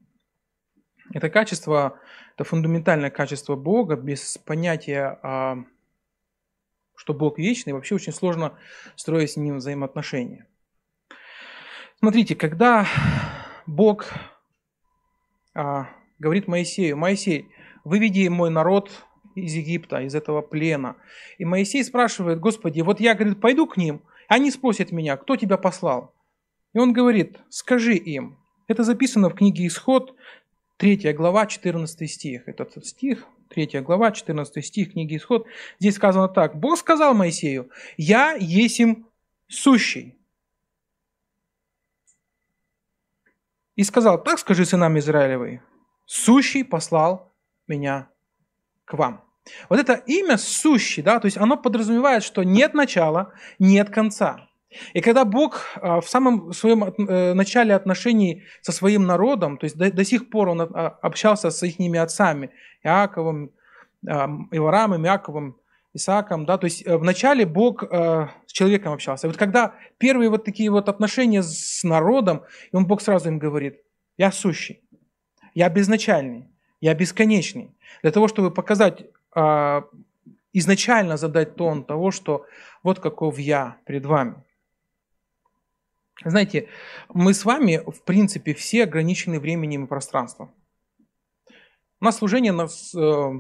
Это 1.14 1.30
качество, 1.30 2.00
это 2.36 2.44
фундаментальное 2.44 3.12
качество 3.12 3.56
Бога, 3.56 3.96
без 3.96 4.38
понятия, 4.40 5.20
что 6.96 7.14
Бог 7.14 7.38
вечный, 7.38 7.74
вообще 7.74 7.96
очень 7.96 8.14
сложно 8.14 8.58
строить 8.96 9.32
с 9.32 9.38
Ним 9.38 9.58
взаимоотношения. 9.58 10.48
Смотрите, 12.00 12.36
когда 12.36 12.88
Бог 13.66 14.06
а, 15.54 15.90
говорит 16.20 16.48
Моисею, 16.48 16.98
Моисей, 16.98 17.48
выведи 17.84 18.28
мой 18.28 18.50
народ 18.50 18.92
из 19.36 19.54
Египта, 19.54 20.02
из 20.02 20.16
этого 20.16 20.42
плена. 20.42 20.98
И 21.38 21.46
Моисей 21.46 21.84
спрашивает, 21.84 22.40
Господи, 22.40 22.82
вот 22.82 23.00
я, 23.00 23.16
говорит, 23.16 23.40
пойду 23.40 23.68
к 23.68 23.78
ним, 23.78 24.02
они 24.28 24.52
спросят 24.52 24.92
меня, 24.92 25.18
кто 25.18 25.36
тебя 25.36 25.58
послал? 25.58 26.14
И 26.74 26.80
он 26.80 26.94
говорит, 26.94 27.38
скажи 27.50 27.96
им. 27.96 28.38
Это 28.68 28.84
записано 28.84 29.30
в 29.30 29.36
книге 29.36 29.68
Исход, 29.68 30.16
3 30.78 31.14
глава, 31.14 31.46
14 31.46 32.12
стих. 32.12 32.48
Этот 32.48 32.86
стих, 32.86 33.26
3 33.50 33.82
глава, 33.82 34.12
14 34.12 34.66
стих 34.66 34.94
книги 34.94 35.16
Исход. 35.16 35.48
Здесь 35.80 35.96
сказано 35.96 36.28
так. 36.28 36.60
Бог 36.60 36.78
сказал 36.78 37.14
Моисею, 37.14 37.70
я 37.98 38.34
есим 38.34 39.08
сущий. 39.48 40.18
И 43.76 43.84
сказал, 43.84 44.24
так 44.24 44.40
скажи 44.40 44.66
сынам 44.66 44.98
Израилевой, 44.98 45.62
сущий 46.06 46.64
послал 46.64 47.34
меня 47.68 48.10
к 48.86 48.94
вам. 48.94 49.24
Вот 49.70 49.80
это 49.80 49.94
имя 49.94 50.38
сущий, 50.38 51.04
да, 51.04 51.20
то 51.20 51.26
есть 51.26 51.38
оно 51.38 51.58
подразумевает, 51.58 52.24
что 52.24 52.44
нет 52.44 52.74
начала, 52.74 53.34
нет 53.60 53.90
конца. 53.90 54.50
И 54.94 55.02
когда 55.02 55.24
Бог 55.24 55.62
а, 55.76 56.02
в 56.02 56.10
самом 56.10 56.52
своем 56.52 56.84
э, 56.84 57.34
начале 57.34 57.74
отношений 57.74 58.44
со 58.62 58.72
своим 58.72 59.06
народом, 59.06 59.58
то 59.58 59.66
есть 59.66 59.78
до, 59.78 59.92
до 59.92 60.04
сих 60.04 60.30
пор 60.30 60.50
он 60.50 60.62
а, 60.62 60.88
общался 61.02 61.50
с 61.50 61.64
их 61.64 61.80
отцами, 61.98 62.52
Иаковом, 62.84 63.52
Иварамом, 64.04 65.06
Иаковом, 65.06 65.58
Исааком, 65.96 66.46
да, 66.46 66.58
то 66.58 66.66
есть 66.66 66.86
э, 66.86 66.98
вначале 66.98 67.46
Бог 67.46 67.84
э, 67.84 68.28
с 68.46 68.52
человеком 68.52 68.94
общался. 68.94 69.28
Вот 69.28 69.38
когда 69.38 69.76
первые 69.98 70.30
вот 70.30 70.44
такие 70.44 70.70
вот 70.70 70.90
отношения 70.90 71.42
с 71.42 71.84
народом, 71.84 72.44
и 72.72 72.76
он 72.76 72.86
Бог 72.86 73.02
сразу 73.02 73.30
им 73.30 73.40
говорит, 73.40 73.82
я 74.18 74.32
сущий, 74.32 74.82
я 75.54 75.70
безначальный, 75.70 76.50
я 76.82 76.94
бесконечный. 76.94 77.72
Для 78.02 78.12
того, 78.12 78.28
чтобы 78.28 78.52
показать, 78.52 79.06
э, 79.36 79.82
изначально 80.52 81.18
задать 81.18 81.56
тон 81.56 81.84
того, 81.84 82.12
что 82.12 82.46
вот 82.84 83.00
каков 83.00 83.40
я 83.40 83.78
перед 83.86 84.06
вами. 84.06 84.36
Знаете, 86.24 86.68
мы 87.14 87.34
с 87.34 87.46
вами, 87.46 87.82
в 87.86 88.02
принципе, 88.04 88.54
все 88.54 88.84
ограничены 88.84 89.40
временем 89.40 89.86
и 89.86 89.88
пространством. 89.88 90.52
У 92.02 92.06
нас 92.06 92.18
служение 92.18 92.52
нас 92.52 92.94
э, 92.96 93.32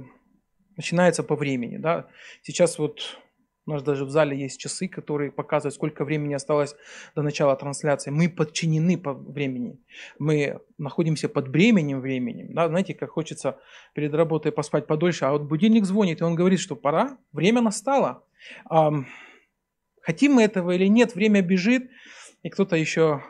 начинается 0.77 1.23
по 1.23 1.35
времени. 1.35 1.77
Да? 1.77 2.07
Сейчас 2.41 2.79
вот 2.79 3.19
у 3.67 3.71
нас 3.71 3.81
даже 3.81 4.05
в 4.05 4.09
зале 4.09 4.37
есть 4.37 4.59
часы, 4.59 4.87
которые 4.87 5.31
показывают, 5.31 5.73
сколько 5.73 6.05
времени 6.05 6.35
осталось 6.35 6.75
до 7.15 7.23
начала 7.23 7.55
трансляции. 7.55 8.11
Мы 8.11 8.29
подчинены 8.29 8.97
по 8.97 9.13
времени. 9.13 9.79
Мы 10.19 10.59
находимся 10.77 11.29
под 11.29 11.49
бременем 11.49 11.99
временем. 11.99 12.53
Да? 12.53 12.67
Знаете, 12.67 12.93
как 12.93 13.09
хочется 13.09 13.57
перед 13.93 14.13
работой 14.13 14.51
поспать 14.51 14.85
подольше, 14.85 15.25
а 15.25 15.31
вот 15.31 15.43
будильник 15.43 15.85
звонит, 15.85 16.21
и 16.21 16.23
он 16.23 16.35
говорит, 16.35 16.59
что 16.59 16.75
пора, 16.75 17.17
время 17.31 17.61
настало. 17.61 18.23
Хотим 20.01 20.33
мы 20.33 20.43
этого 20.43 20.71
или 20.71 20.85
нет, 20.85 21.15
время 21.15 21.41
бежит, 21.41 21.89
и 22.43 22.49
кто-то 22.49 22.75
еще 22.75 23.23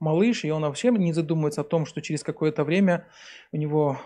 малыш, 0.00 0.44
и 0.44 0.50
он 0.50 0.62
вообще 0.62 0.90
не 0.90 1.12
задумывается 1.12 1.60
о 1.60 1.64
том, 1.64 1.84
что 1.84 2.00
через 2.00 2.22
какое-то 2.22 2.64
время 2.64 3.06
у 3.52 3.58
него 3.58 4.00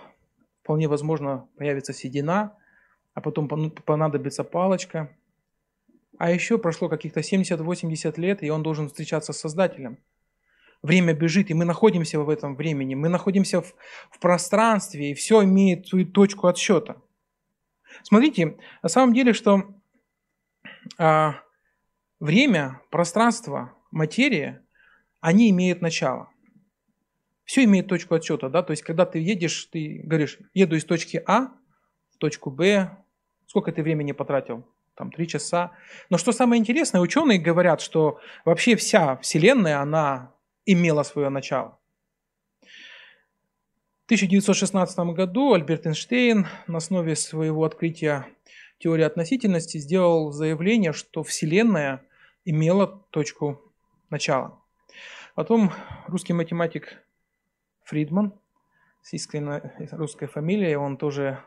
вполне 0.62 0.88
возможно 0.88 1.48
появится 1.56 1.92
седина, 1.92 2.56
а 3.14 3.20
потом 3.20 3.48
понадобится 3.48 4.44
палочка. 4.44 5.16
А 6.18 6.30
еще 6.30 6.58
прошло 6.58 6.88
каких-то 6.88 7.20
70-80 7.20 8.20
лет, 8.20 8.42
и 8.42 8.50
он 8.50 8.62
должен 8.62 8.88
встречаться 8.88 9.32
с 9.32 9.38
Создателем. 9.38 9.98
Время 10.82 11.12
бежит, 11.12 11.50
и 11.50 11.54
мы 11.54 11.64
находимся 11.64 12.20
в 12.20 12.30
этом 12.30 12.56
времени, 12.56 12.94
мы 12.94 13.08
находимся 13.08 13.60
в, 13.60 13.74
в 14.10 14.18
пространстве, 14.18 15.10
и 15.10 15.14
все 15.14 15.44
имеет 15.44 15.88
свою 15.88 16.06
точку 16.06 16.46
отсчета. 16.46 16.96
Смотрите, 18.02 18.56
на 18.82 18.88
самом 18.88 19.12
деле, 19.14 19.32
что 19.32 19.74
а, 20.96 21.34
время, 22.18 22.80
пространство, 22.90 23.74
материя, 23.90 24.64
они 25.20 25.50
имеют 25.50 25.82
начало 25.82 26.30
все 27.50 27.64
имеет 27.64 27.88
точку 27.88 28.14
отсчета, 28.14 28.48
да, 28.48 28.62
то 28.62 28.70
есть 28.70 28.84
когда 28.84 29.04
ты 29.04 29.18
едешь, 29.18 29.64
ты 29.72 30.02
говоришь, 30.04 30.38
еду 30.54 30.76
из 30.76 30.84
точки 30.84 31.20
А 31.26 31.48
в 32.14 32.18
точку 32.18 32.48
Б, 32.48 32.96
сколько 33.48 33.72
ты 33.72 33.82
времени 33.82 34.12
потратил? 34.12 34.64
Там 34.94 35.10
три 35.10 35.26
часа. 35.26 35.72
Но 36.10 36.16
что 36.16 36.30
самое 36.30 36.60
интересное, 36.60 37.00
ученые 37.00 37.40
говорят, 37.40 37.80
что 37.80 38.20
вообще 38.44 38.76
вся 38.76 39.16
Вселенная, 39.16 39.80
она 39.80 40.32
имела 40.64 41.02
свое 41.02 41.28
начало. 41.28 41.76
В 42.62 44.04
1916 44.04 44.96
году 45.12 45.52
Альберт 45.52 45.88
Эйнштейн 45.88 46.46
на 46.68 46.76
основе 46.76 47.16
своего 47.16 47.64
открытия 47.64 48.28
теории 48.78 49.02
относительности 49.02 49.78
сделал 49.78 50.30
заявление, 50.30 50.92
что 50.92 51.24
Вселенная 51.24 52.06
имела 52.44 52.86
точку 53.10 53.60
начала. 54.08 54.62
Потом 55.34 55.72
русский 56.06 56.32
математик 56.32 57.02
Фридман 57.90 58.32
с 59.02 59.12
искренней 59.14 59.60
русской 59.90 60.26
фамилией, 60.26 60.76
он 60.76 60.96
тоже 60.96 61.40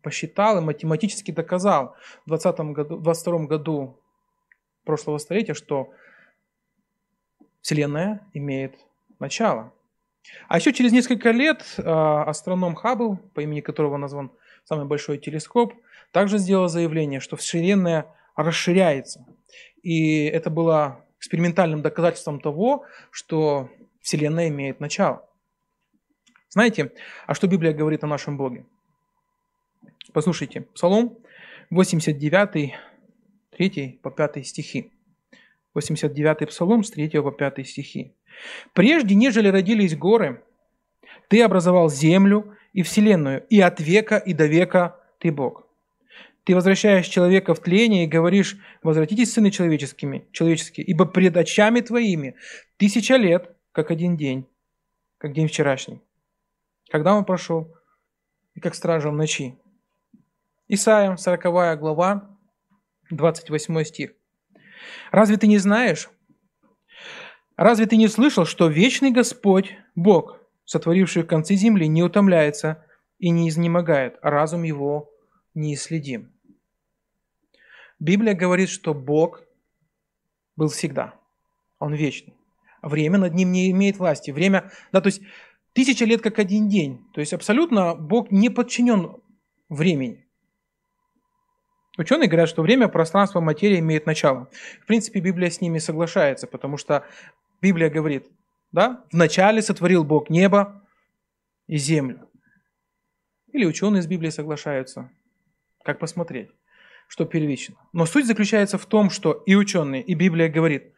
посчитал 0.00 0.58
и 0.58 0.60
математически 0.60 1.32
доказал 1.32 1.96
в 2.24 2.28
20 2.28 2.60
году, 2.72 2.98
22 2.98 3.38
году 3.46 3.98
прошлого 4.84 5.18
столетия, 5.18 5.54
что 5.54 5.90
Вселенная 7.60 8.20
имеет 8.32 8.76
начало. 9.18 9.72
А 10.46 10.58
еще 10.58 10.72
через 10.72 10.92
несколько 10.92 11.32
лет 11.32 11.64
а, 11.78 12.22
астроном 12.24 12.76
Хаббл, 12.76 13.16
по 13.34 13.40
имени 13.40 13.60
которого 13.60 13.96
назван 13.96 14.30
самый 14.64 14.86
большой 14.86 15.18
телескоп, 15.18 15.74
также 16.12 16.38
сделал 16.38 16.68
заявление, 16.68 17.18
что 17.18 17.36
Вселенная 17.36 18.06
расширяется. 18.36 19.26
И 19.82 20.26
это 20.26 20.48
было 20.48 21.04
экспериментальным 21.18 21.82
доказательством 21.82 22.40
того, 22.40 22.84
что 23.10 23.68
Вселенная 24.00 24.48
имеет 24.48 24.78
начало. 24.78 25.27
Знаете, 26.50 26.92
а 27.26 27.34
что 27.34 27.46
Библия 27.46 27.72
говорит 27.72 28.04
о 28.04 28.06
нашем 28.06 28.36
Боге? 28.36 28.64
Послушайте, 30.12 30.62
Псалом 30.74 31.18
89, 31.70 32.74
3 33.50 34.00
по 34.02 34.10
5 34.10 34.46
стихи. 34.46 34.90
89 35.74 36.48
Псалом 36.48 36.82
с 36.82 36.90
3 36.90 37.10
по 37.20 37.30
5 37.30 37.66
стихи. 37.66 38.14
«Прежде, 38.72 39.14
нежели 39.14 39.48
родились 39.48 39.96
горы, 39.96 40.42
ты 41.28 41.42
образовал 41.42 41.90
землю 41.90 42.56
и 42.72 42.82
вселенную, 42.82 43.44
и 43.50 43.60
от 43.60 43.80
века 43.80 44.16
и 44.16 44.32
до 44.32 44.46
века 44.46 44.98
ты 45.18 45.30
Бог. 45.30 45.66
Ты 46.44 46.54
возвращаешь 46.54 47.06
человека 47.06 47.52
в 47.54 47.60
тление 47.60 48.04
и 48.04 48.08
говоришь, 48.08 48.56
возвратитесь, 48.82 49.32
сыны 49.32 49.50
человеческими, 49.50 50.26
человеческие, 50.32 50.86
ибо 50.86 51.04
пред 51.04 51.36
очами 51.36 51.80
твоими 51.80 52.36
тысяча 52.78 53.16
лет, 53.16 53.54
как 53.72 53.90
один 53.90 54.16
день, 54.16 54.46
как 55.18 55.34
день 55.34 55.48
вчерашний. 55.48 56.00
Когда 56.90 57.14
он 57.14 57.24
прошел, 57.24 57.74
и 58.54 58.60
как 58.60 58.74
стража 58.74 59.10
в 59.10 59.14
ночи. 59.14 59.58
Исайя, 60.68 61.16
40 61.16 61.78
глава, 61.78 62.36
28 63.10 63.84
стих. 63.84 64.12
«Разве 65.10 65.36
ты 65.36 65.46
не 65.46 65.58
знаешь? 65.58 66.10
Разве 67.56 67.86
ты 67.86 67.96
не 67.96 68.08
слышал, 68.08 68.44
что 68.44 68.68
вечный 68.68 69.10
Господь, 69.10 69.74
Бог, 69.94 70.38
сотворивший 70.64 71.24
концы 71.24 71.54
земли, 71.54 71.86
не 71.86 72.02
утомляется 72.02 72.84
и 73.18 73.30
не 73.30 73.48
изнемогает, 73.48 74.18
а 74.22 74.30
разум 74.30 74.62
его 74.62 75.10
неисследим?» 75.54 76.32
Библия 77.98 78.34
говорит, 78.34 78.68
что 78.68 78.94
Бог 78.94 79.42
был 80.56 80.68
всегда. 80.68 81.14
Он 81.78 81.94
вечный. 81.94 82.34
Время 82.82 83.18
над 83.18 83.34
ним 83.34 83.50
не 83.50 83.70
имеет 83.70 83.98
власти. 83.98 84.30
Время, 84.30 84.70
да, 84.92 85.00
то 85.00 85.08
есть 85.08 85.22
тысяча 85.78 86.04
лет 86.04 86.22
как 86.22 86.40
один 86.40 86.68
день. 86.68 87.06
То 87.14 87.20
есть 87.20 87.32
абсолютно 87.32 87.94
Бог 87.94 88.32
не 88.32 88.50
подчинен 88.50 89.22
времени. 89.68 90.26
Ученые 91.96 92.26
говорят, 92.26 92.48
что 92.48 92.62
время, 92.62 92.88
пространство, 92.88 93.38
материя 93.38 93.78
имеет 93.78 94.04
начало. 94.04 94.50
В 94.82 94.86
принципе, 94.86 95.20
Библия 95.20 95.50
с 95.50 95.60
ними 95.60 95.78
соглашается, 95.78 96.48
потому 96.48 96.78
что 96.78 97.06
Библия 97.62 97.90
говорит, 97.90 98.26
да, 98.72 99.04
вначале 99.12 99.62
сотворил 99.62 100.02
Бог 100.02 100.30
небо 100.30 100.84
и 101.68 101.76
землю. 101.76 102.28
Или 103.52 103.64
ученые 103.64 104.00
из 104.00 104.08
Библии 104.08 104.30
соглашаются. 104.30 105.12
Как 105.84 106.00
посмотреть, 106.00 106.50
что 107.06 107.24
первично. 107.24 107.76
Но 107.92 108.04
суть 108.04 108.26
заключается 108.26 108.78
в 108.78 108.86
том, 108.86 109.10
что 109.10 109.44
и 109.46 109.54
ученые, 109.54 110.02
и 110.02 110.14
Библия 110.14 110.48
говорит, 110.48 110.92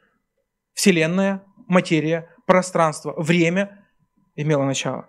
Вселенная, 0.72 1.44
материя, 1.68 2.34
пространство, 2.46 3.12
время 3.18 3.79
имело 4.40 4.64
начало. 4.64 5.08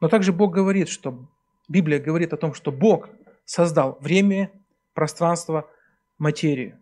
Но 0.00 0.08
также 0.08 0.32
Бог 0.32 0.52
говорит, 0.52 0.88
что 0.88 1.26
Библия 1.68 2.00
говорит 2.00 2.32
о 2.32 2.36
том, 2.36 2.54
что 2.54 2.72
Бог 2.72 3.08
создал 3.44 3.98
время, 4.00 4.50
пространство, 4.94 5.70
материю. 6.18 6.78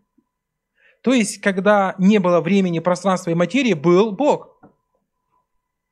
То 1.01 1.13
есть, 1.13 1.41
когда 1.41 1.95
не 1.97 2.19
было 2.19 2.41
времени, 2.41 2.79
пространства 2.79 3.31
и 3.31 3.35
материи, 3.35 3.73
был 3.73 4.11
Бог. 4.11 4.59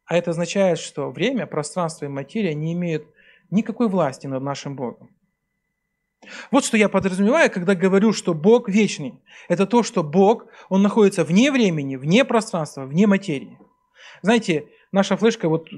А 0.06 0.16
это 0.16 0.32
означает, 0.32 0.80
что 0.80 1.12
время, 1.12 1.48
пространство 1.48 2.06
и 2.06 2.10
материя 2.10 2.54
не 2.54 2.74
имеют 2.74 3.06
никакой 3.50 3.88
власти 3.88 4.28
над 4.28 4.42
нашим 4.44 4.76
Богом. 4.76 5.10
Вот 6.52 6.66
что 6.66 6.78
я 6.78 6.90
подразумеваю, 6.90 7.52
когда 7.52 7.76
говорю, 7.76 8.12
что 8.12 8.34
Бог 8.34 8.68
вечный. 8.68 9.22
Это 9.48 9.66
то, 9.66 9.84
что 9.84 10.04
Бог, 10.04 10.48
Он 10.70 10.82
находится 10.82 11.24
вне 11.24 11.52
времени, 11.52 11.96
вне 11.96 12.26
пространства, 12.26 12.86
вне 12.86 13.08
материи. 13.08 13.58
Знаете, 14.22 14.68
наша 14.92 15.18
флешка, 15.18 15.50
вот 15.50 15.70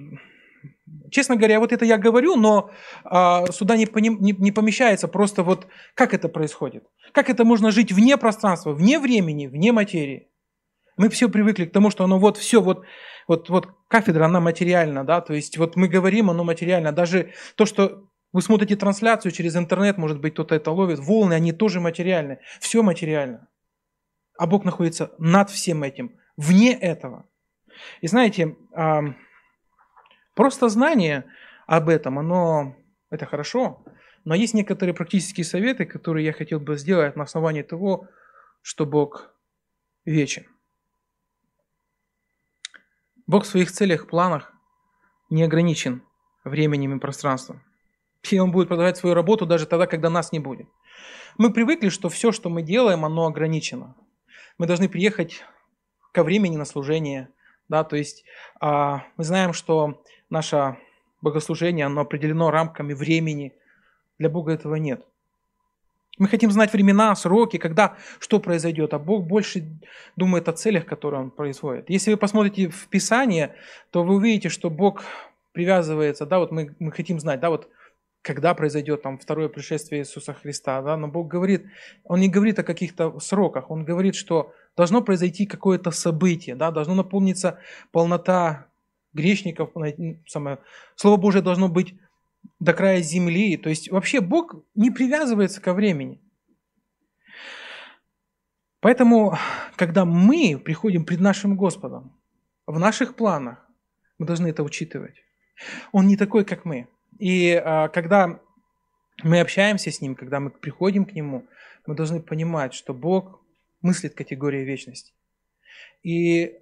Честно 1.11 1.35
говоря, 1.35 1.59
вот 1.59 1.71
это 1.71 1.85
я 1.85 1.97
говорю, 1.97 2.35
но 2.35 2.71
а, 3.03 3.45
сюда 3.51 3.77
не, 3.77 3.87
не, 3.95 4.31
не 4.31 4.51
помещается 4.51 5.07
просто 5.07 5.43
вот 5.43 5.67
как 5.95 6.13
это 6.13 6.29
происходит. 6.29 6.83
Как 7.13 7.29
это 7.29 7.45
можно 7.45 7.71
жить 7.71 7.91
вне 7.91 8.17
пространства, 8.17 8.73
вне 8.73 8.99
времени, 8.99 9.47
вне 9.47 9.71
материи. 9.71 10.29
Мы 10.97 11.09
все 11.09 11.29
привыкли 11.29 11.65
к 11.65 11.71
тому, 11.71 11.89
что 11.89 12.03
оно 12.03 12.19
вот 12.19 12.37
все, 12.37 12.61
вот, 12.61 12.83
вот, 13.27 13.49
вот 13.49 13.69
кафедра, 13.87 14.25
она 14.25 14.39
материальна, 14.39 15.05
да, 15.05 15.21
то 15.21 15.33
есть 15.33 15.57
вот 15.57 15.75
мы 15.75 15.87
говорим, 15.87 16.29
оно 16.29 16.43
материально. 16.43 16.91
Даже 16.91 17.31
то, 17.55 17.65
что 17.65 18.03
вы 18.31 18.41
смотрите 18.41 18.75
трансляцию 18.75 19.31
через 19.31 19.55
интернет, 19.55 19.97
может 19.97 20.19
быть, 20.19 20.33
кто-то 20.33 20.55
это 20.55 20.71
ловит, 20.71 20.99
волны, 20.99 21.33
они 21.33 21.53
тоже 21.53 21.79
материальны. 21.79 22.39
Все 22.59 22.83
материально. 22.83 23.47
А 24.37 24.45
Бог 24.45 24.65
находится 24.65 25.11
над 25.17 25.49
всем 25.49 25.83
этим, 25.83 26.17
вне 26.37 26.73
этого. 26.73 27.25
И 28.01 28.07
знаете, 28.07 28.55
Просто 30.39 30.69
знание 30.69 31.25
об 31.67 31.89
этом, 31.89 32.17
оно, 32.17 32.77
это 33.09 33.25
хорошо, 33.25 33.83
но 34.23 34.35
есть 34.35 34.53
некоторые 34.53 34.95
практические 34.95 35.43
советы, 35.43 35.85
которые 35.85 36.25
я 36.25 36.31
хотел 36.31 36.61
бы 36.61 36.77
сделать 36.77 37.17
на 37.17 37.23
основании 37.23 37.61
того, 37.61 38.07
что 38.61 38.85
Бог 38.85 39.35
вечен. 40.05 40.45
Бог 43.27 43.43
в 43.43 43.47
своих 43.47 43.69
целях, 43.69 44.07
планах 44.07 44.53
не 45.29 45.43
ограничен 45.43 46.03
временем 46.45 46.95
и 46.95 46.99
пространством. 47.01 47.61
И 48.31 48.39
Он 48.39 48.53
будет 48.53 48.69
продолжать 48.69 48.95
свою 48.95 49.15
работу 49.15 49.45
даже 49.45 49.65
тогда, 49.65 49.87
когда 49.87 50.09
нас 50.09 50.31
не 50.31 50.39
будет. 50.39 50.69
Мы 51.37 51.51
привыкли, 51.51 51.89
что 51.89 52.07
все, 52.07 52.31
что 52.31 52.49
мы 52.49 52.61
делаем, 52.61 53.03
оно 53.03 53.25
ограничено. 53.25 53.97
Мы 54.57 54.67
должны 54.67 54.87
приехать 54.87 55.43
ко 56.13 56.23
времени 56.23 56.55
на 56.55 56.63
служение. 56.63 57.27
Да, 57.69 57.83
то 57.83 57.95
есть 57.95 58.25
а, 58.59 59.03
мы 59.15 59.23
знаем, 59.23 59.53
что 59.53 60.03
наше 60.29 60.77
богослужение, 61.21 61.85
оно 61.85 62.01
определено 62.01 62.51
рамками 62.51 62.93
времени. 62.93 63.53
Для 64.17 64.29
Бога 64.29 64.51
этого 64.51 64.75
нет. 64.75 65.05
Мы 66.17 66.27
хотим 66.27 66.51
знать 66.51 66.73
времена, 66.73 67.15
сроки, 67.15 67.57
когда 67.57 67.95
что 68.19 68.39
произойдет, 68.39 68.93
а 68.93 68.99
Бог 68.99 69.25
больше 69.25 69.65
думает 70.17 70.49
о 70.49 70.53
целях, 70.53 70.85
которые 70.85 71.21
Он 71.21 71.31
производит. 71.31 71.89
Если 71.89 72.11
вы 72.11 72.17
посмотрите 72.17 72.67
в 72.69 72.87
Писание, 72.89 73.55
то 73.91 74.03
вы 74.03 74.15
увидите, 74.15 74.49
что 74.49 74.69
Бог 74.69 75.03
привязывается, 75.53 76.25
да, 76.25 76.39
вот 76.39 76.51
мы, 76.51 76.75
мы 76.79 76.91
хотим 76.91 77.19
знать, 77.19 77.39
да, 77.39 77.49
вот 77.49 77.69
когда 78.21 78.53
произойдет 78.53 79.01
там 79.01 79.17
второе 79.17 79.49
пришествие 79.49 80.01
Иисуса 80.01 80.33
Христа, 80.33 80.81
да, 80.81 80.97
но 80.97 81.07
Бог 81.07 81.27
говорит, 81.27 81.65
Он 82.03 82.19
не 82.19 82.29
говорит 82.29 82.59
о 82.59 82.63
каких-то 82.63 83.19
сроках, 83.19 83.71
Он 83.71 83.85
говорит, 83.85 84.15
что 84.15 84.53
должно 84.75 85.01
произойти 85.01 85.45
какое-то 85.45 85.91
событие, 85.91 86.55
да, 86.55 86.71
должно 86.71 86.95
наполниться 86.95 87.59
полнота 87.91 88.67
грешников, 89.13 89.71
самое, 90.27 90.59
Слово 90.95 91.17
Божие 91.17 91.41
должно 91.41 91.69
быть 91.69 91.95
до 92.59 92.73
края 92.73 93.01
земли. 93.01 93.57
То 93.57 93.69
есть 93.69 93.89
вообще 93.89 94.21
Бог 94.21 94.55
не 94.75 94.91
привязывается 94.91 95.61
ко 95.61 95.73
времени. 95.73 96.21
Поэтому, 98.81 99.37
когда 99.75 100.05
мы 100.05 100.57
приходим 100.63 101.03
пред 101.03 101.19
нашим 101.19 101.57
Господом, 101.57 102.17
в 102.65 102.79
наших 102.79 103.15
планах, 103.15 103.65
мы 104.17 104.25
должны 104.25 104.47
это 104.47 104.63
учитывать. 104.63 105.15
Он 105.91 106.07
не 106.07 106.15
такой, 106.15 106.45
как 106.45 106.63
мы. 106.65 106.87
И 107.19 107.53
а, 107.53 107.89
когда 107.89 108.39
мы 109.23 109.39
общаемся 109.39 109.91
с 109.91 110.01
Ним, 110.01 110.15
когда 110.15 110.39
мы 110.39 110.49
приходим 110.49 111.05
к 111.05 111.13
Нему, 111.13 111.45
мы 111.85 111.95
должны 111.95 112.21
понимать, 112.21 112.73
что 112.73 112.93
Бог 112.93 113.41
мыслит 113.81 114.15
категорией 114.15 114.65
вечности. 114.65 115.13
И 116.01 116.59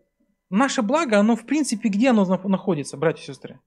Наше 0.50 0.82
благо, 0.82 1.20
оно 1.20 1.36
в 1.36 1.46
принципе, 1.46 1.90
где 1.90 2.12
оно 2.12 2.26
находится, 2.26 2.96
братья 2.96 3.22
и 3.22 3.26
сестры? 3.26 3.60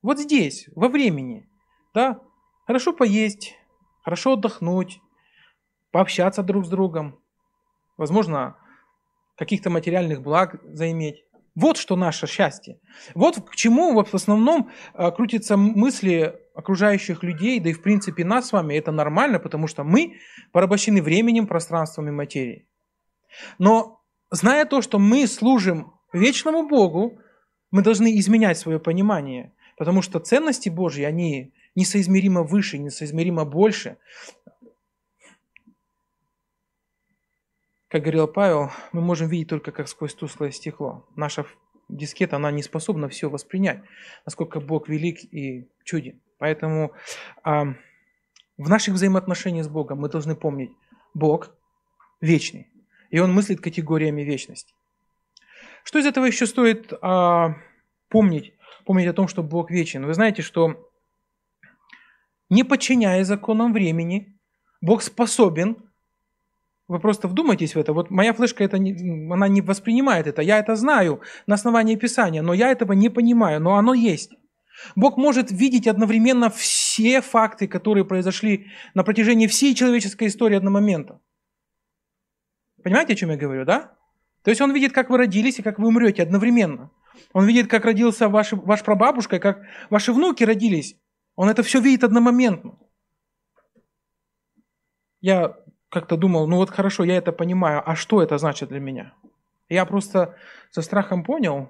Вот 0.00 0.18
здесь, 0.18 0.66
во 0.74 0.88
времени. 0.88 1.46
Да? 1.92 2.20
Хорошо 2.66 2.94
поесть, 2.94 3.54
хорошо 4.02 4.32
отдохнуть, 4.32 5.00
пообщаться 5.90 6.42
друг 6.42 6.64
с 6.64 6.68
другом, 6.70 7.20
возможно, 7.98 8.56
каких-то 9.36 9.68
материальных 9.68 10.22
благ 10.22 10.58
заиметь. 10.64 11.22
Вот 11.54 11.76
что 11.76 11.96
наше 11.96 12.26
счастье. 12.26 12.78
Вот 13.14 13.36
к 13.50 13.54
чему 13.56 13.92
в 13.94 14.14
основном 14.14 14.70
а, 14.94 15.10
крутятся 15.10 15.56
мысли 15.56 16.34
окружающих 16.54 17.22
людей, 17.22 17.60
да 17.60 17.70
и 17.70 17.72
в 17.72 17.82
принципе 17.82 18.24
нас 18.24 18.48
с 18.48 18.52
вами. 18.52 18.74
Это 18.74 18.92
нормально, 18.92 19.38
потому 19.38 19.66
что 19.66 19.84
мы 19.84 20.16
порабощены 20.52 21.02
временем, 21.02 21.46
пространством 21.46 22.08
и 22.08 22.12
материей. 22.12 22.66
Но 23.58 24.00
зная 24.30 24.64
то, 24.64 24.82
что 24.82 24.98
мы 24.98 25.26
служим 25.26 25.92
вечному 26.12 26.68
Богу, 26.68 27.18
мы 27.70 27.82
должны 27.82 28.18
изменять 28.18 28.58
свое 28.58 28.78
понимание, 28.78 29.52
потому 29.78 30.02
что 30.02 30.20
ценности 30.20 30.68
Божьи, 30.68 31.04
они 31.04 31.52
несоизмеримо 31.74 32.42
выше, 32.42 32.78
несоизмеримо 32.78 33.44
больше. 33.44 33.96
Как 37.92 38.00
говорил 38.00 38.26
Павел, 38.26 38.70
мы 38.92 39.02
можем 39.02 39.28
видеть 39.28 39.50
только 39.50 39.70
как 39.70 39.86
сквозь 39.86 40.14
тусклое 40.14 40.50
стекло. 40.50 41.06
Наша 41.14 41.44
дискета, 41.90 42.36
она 42.36 42.50
не 42.50 42.62
способна 42.62 43.10
все 43.10 43.28
воспринять, 43.28 43.82
насколько 44.24 44.60
Бог 44.60 44.88
велик 44.88 45.22
и 45.30 45.68
чуден. 45.84 46.18
Поэтому 46.38 46.92
а, 47.44 47.74
в 48.56 48.70
наших 48.70 48.94
взаимоотношениях 48.94 49.66
с 49.66 49.68
Богом 49.68 49.98
мы 49.98 50.08
должны 50.08 50.34
помнить, 50.34 50.70
Бог 51.12 51.54
вечный, 52.22 52.66
и 53.10 53.18
Он 53.18 53.30
мыслит 53.30 53.60
категориями 53.60 54.22
вечности. 54.22 54.72
Что 55.84 55.98
из 55.98 56.06
этого 56.06 56.24
еще 56.24 56.46
стоит 56.46 56.94
а, 57.02 57.56
помнить? 58.08 58.54
Помнить 58.86 59.08
о 59.08 59.12
том, 59.12 59.28
что 59.28 59.42
Бог 59.42 59.70
вечен. 59.70 60.06
Вы 60.06 60.14
знаете, 60.14 60.40
что 60.40 60.90
не 62.48 62.64
подчиняя 62.64 63.22
законам 63.24 63.74
времени, 63.74 64.40
Бог 64.80 65.02
способен 65.02 65.91
вы 66.88 66.98
просто 66.98 67.28
вдумайтесь 67.28 67.74
в 67.74 67.78
это. 67.78 67.92
Вот 67.92 68.10
моя 68.10 68.32
флешка, 68.32 68.64
это 68.64 68.78
не, 68.78 68.92
она 69.32 69.48
не 69.48 69.60
воспринимает 69.60 70.26
это. 70.26 70.42
Я 70.42 70.58
это 70.58 70.76
знаю 70.76 71.20
на 71.46 71.54
основании 71.54 71.96
Писания, 71.96 72.42
но 72.42 72.54
я 72.54 72.70
этого 72.70 72.92
не 72.92 73.08
понимаю, 73.08 73.60
но 73.60 73.76
оно 73.76 73.94
есть. 73.94 74.32
Бог 74.96 75.16
может 75.16 75.50
видеть 75.50 75.86
одновременно 75.86 76.50
все 76.50 77.20
факты, 77.20 77.68
которые 77.68 78.04
произошли 78.04 78.66
на 78.94 79.04
протяжении 79.04 79.46
всей 79.46 79.74
человеческой 79.74 80.28
истории 80.28 80.56
одномоментно. 80.56 81.20
Понимаете, 82.82 83.12
о 83.12 83.16
чем 83.16 83.30
я 83.30 83.36
говорю, 83.36 83.64
да? 83.64 83.96
То 84.42 84.50
есть 84.50 84.60
он 84.60 84.72
видит, 84.72 84.92
как 84.92 85.08
вы 85.08 85.18
родились 85.18 85.60
и 85.60 85.62
как 85.62 85.78
вы 85.78 85.86
умрете 85.86 86.22
одновременно. 86.22 86.90
Он 87.32 87.46
видит, 87.46 87.68
как 87.68 87.84
родился 87.84 88.28
ваш, 88.28 88.52
ваш 88.52 88.82
прабабушка, 88.82 89.38
как 89.38 89.62
ваши 89.88 90.12
внуки 90.12 90.42
родились. 90.42 90.96
Он 91.36 91.48
это 91.48 91.62
все 91.62 91.80
видит 91.80 92.02
одномоментно. 92.02 92.76
Я 95.20 95.56
как-то 95.92 96.16
думал, 96.16 96.46
ну 96.48 96.56
вот 96.56 96.70
хорошо, 96.70 97.04
я 97.04 97.18
это 97.18 97.32
понимаю, 97.32 97.82
а 97.84 97.94
что 97.94 98.22
это 98.22 98.38
значит 98.38 98.70
для 98.70 98.80
меня? 98.80 99.12
Я 99.68 99.84
просто 99.84 100.38
со 100.70 100.80
страхом 100.80 101.22
понял, 101.22 101.68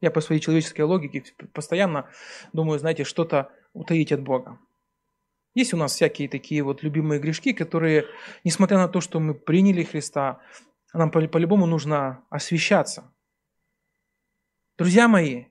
я 0.00 0.10
по 0.10 0.22
своей 0.22 0.40
человеческой 0.40 0.80
логике 0.80 1.22
постоянно 1.52 2.08
думаю, 2.54 2.78
знаете, 2.78 3.04
что-то 3.04 3.52
утаить 3.74 4.12
от 4.12 4.22
Бога. 4.22 4.58
Есть 5.54 5.74
у 5.74 5.76
нас 5.76 5.92
всякие 5.92 6.26
такие 6.30 6.62
вот 6.62 6.82
любимые 6.82 7.20
грешки, 7.20 7.52
которые, 7.52 8.06
несмотря 8.44 8.78
на 8.78 8.88
то, 8.88 9.02
что 9.02 9.20
мы 9.20 9.34
приняли 9.34 9.82
Христа, 9.82 10.40
нам 10.94 11.10
по-любому 11.10 11.66
нужно 11.66 12.24
освещаться. 12.30 13.12
Друзья 14.78 15.06
мои, 15.06 15.44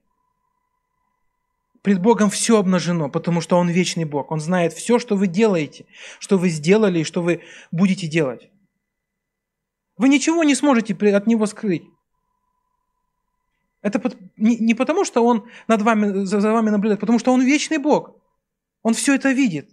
пред 1.82 2.02
Богом 2.02 2.30
все 2.30 2.58
обнажено, 2.58 3.10
потому 3.10 3.42
что 3.42 3.58
Он 3.58 3.70
вечный 3.70 4.06
Бог. 4.06 4.32
Он 4.32 4.40
знает 4.40 4.74
все, 4.74 5.00
что 5.00 5.16
вы 5.16 5.28
делаете, 5.28 5.86
что 6.20 6.38
вы 6.38 6.50
сделали 6.50 7.00
и 7.00 7.04
что 7.04 7.22
вы 7.22 7.44
будете 7.72 8.08
делать. 8.08 8.50
Вы 9.98 10.10
ничего 10.10 10.44
не 10.44 10.56
сможете 10.56 10.94
от 11.16 11.28
Него 11.28 11.46
скрыть. 11.46 11.84
Это 13.82 14.02
не 14.38 14.74
потому, 14.74 15.06
что 15.06 15.24
Он 15.24 15.48
над 15.68 15.82
вами, 15.82 16.26
за 16.26 16.40
вами 16.40 16.70
наблюдает, 16.70 17.00
потому 17.00 17.20
что 17.20 17.32
Он 17.32 17.42
вечный 17.42 17.78
Бог. 17.78 18.16
Он 18.82 18.94
все 18.94 19.16
это 19.16 19.32
видит. 19.32 19.70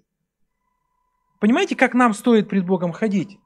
Понимаете, 1.41 1.77
как 1.77 1.95
нам 1.95 2.15
стоит 2.15 2.49
пред 2.49 2.65
Богом 2.65 2.93
ходить? 2.93 3.39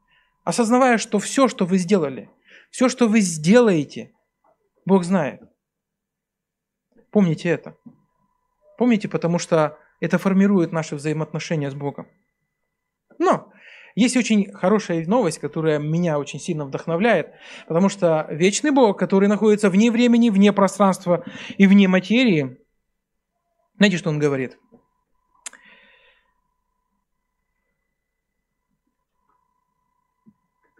Осознавая, 0.44 0.98
что 0.98 1.18
все, 1.18 1.48
что 1.48 1.66
вы 1.66 1.78
сделали, 1.78 2.30
все, 2.70 2.88
что 2.88 3.08
вы 3.08 3.20
сделаете, 3.20 4.12
Бог 4.86 5.04
знает. 5.04 5.42
Помните 7.10 7.48
это. 7.48 7.76
Помните, 8.80 9.08
потому 9.08 9.38
что 9.38 9.78
это 10.00 10.16
формирует 10.16 10.72
наши 10.72 10.96
взаимоотношения 10.96 11.70
с 11.70 11.74
Богом. 11.74 12.08
Но 13.18 13.52
есть 13.94 14.16
очень 14.16 14.50
хорошая 14.54 15.06
новость, 15.06 15.38
которая 15.38 15.78
меня 15.78 16.18
очень 16.18 16.40
сильно 16.40 16.64
вдохновляет, 16.64 17.34
потому 17.68 17.90
что 17.90 18.26
вечный 18.30 18.70
Бог, 18.70 18.98
который 18.98 19.28
находится 19.28 19.68
вне 19.68 19.90
времени, 19.90 20.30
вне 20.30 20.50
пространства 20.54 21.26
и 21.58 21.66
вне 21.66 21.88
материи, 21.88 22.56
знаете, 23.76 23.98
что 23.98 24.08
он 24.08 24.18
говорит? 24.18 24.58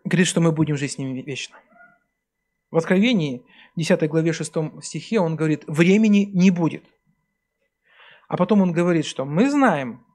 Говорит, 0.05 0.27
что 0.27 0.41
мы 0.41 0.53
будем 0.53 0.79
жить 0.79 0.93
с 0.93 0.97
ним 0.97 1.13
вечно. 1.17 1.59
В 2.71 2.79
Откровении, 2.79 3.45
10 3.77 4.09
главе 4.09 4.33
6 4.33 4.55
стихе, 4.83 5.21
он 5.21 5.37
говорит, 5.37 5.65
времени 5.67 6.25
не 6.33 6.51
будет. 6.51 6.87
А 8.31 8.37
потом 8.37 8.63
он 8.63 8.71
говорит, 8.71 9.07
что 9.07 9.25
мы 9.25 9.51
знаем, 9.51 10.07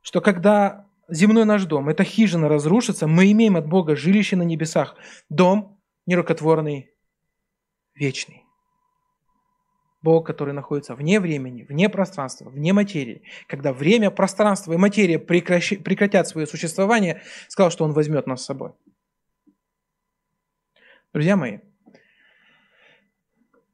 что 0.00 0.20
когда 0.20 0.86
земной 1.08 1.44
наш 1.44 1.64
дом, 1.64 1.88
эта 1.88 2.04
хижина 2.04 2.48
разрушится, 2.48 3.08
мы 3.08 3.32
имеем 3.32 3.56
от 3.56 3.66
Бога 3.66 3.96
жилище 3.96 4.36
на 4.36 4.42
небесах, 4.42 4.94
дом 5.28 5.82
нерукотворный, 6.06 6.94
вечный. 7.96 8.44
Бог, 10.02 10.24
который 10.24 10.54
находится 10.54 10.94
вне 10.94 11.18
времени, 11.18 11.64
вне 11.64 11.88
пространства, 11.88 12.48
вне 12.48 12.72
материи. 12.72 13.24
Когда 13.48 13.72
время, 13.72 14.12
пространство 14.12 14.72
и 14.72 14.76
материя 14.76 15.18
прекратят 15.18 16.28
свое 16.28 16.46
существование, 16.46 17.22
сказал, 17.48 17.72
что 17.72 17.84
Он 17.84 17.92
возьмет 17.92 18.28
нас 18.28 18.42
с 18.42 18.46
собой. 18.46 18.70
Друзья 21.12 21.36
мои, 21.36 21.58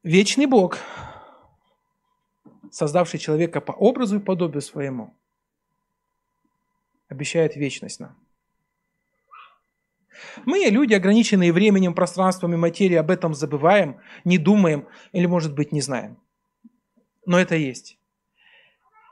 вечный 0.03 0.47
Бог, 0.47 0.79
создавший 2.73 3.21
человека 3.21 3.61
по 3.61 3.73
образу 3.73 4.17
и 4.17 4.23
подобию 4.23 4.63
своему, 4.63 5.15
обещает 7.09 7.57
вечность 7.57 8.01
нам. 8.01 8.17
Мы, 10.45 10.59
люди, 10.71 10.95
ограниченные 10.95 11.53
временем, 11.53 11.95
пространством 11.95 12.55
и 12.55 12.57
материей, 12.57 13.01
об 13.01 13.11
этом 13.11 13.35
забываем, 13.35 14.01
не 14.25 14.39
думаем 14.39 14.87
или, 15.13 15.27
может 15.27 15.55
быть, 15.55 15.73
не 15.73 15.81
знаем. 15.81 16.19
Но 17.27 17.39
это 17.39 17.55
есть. 17.55 17.99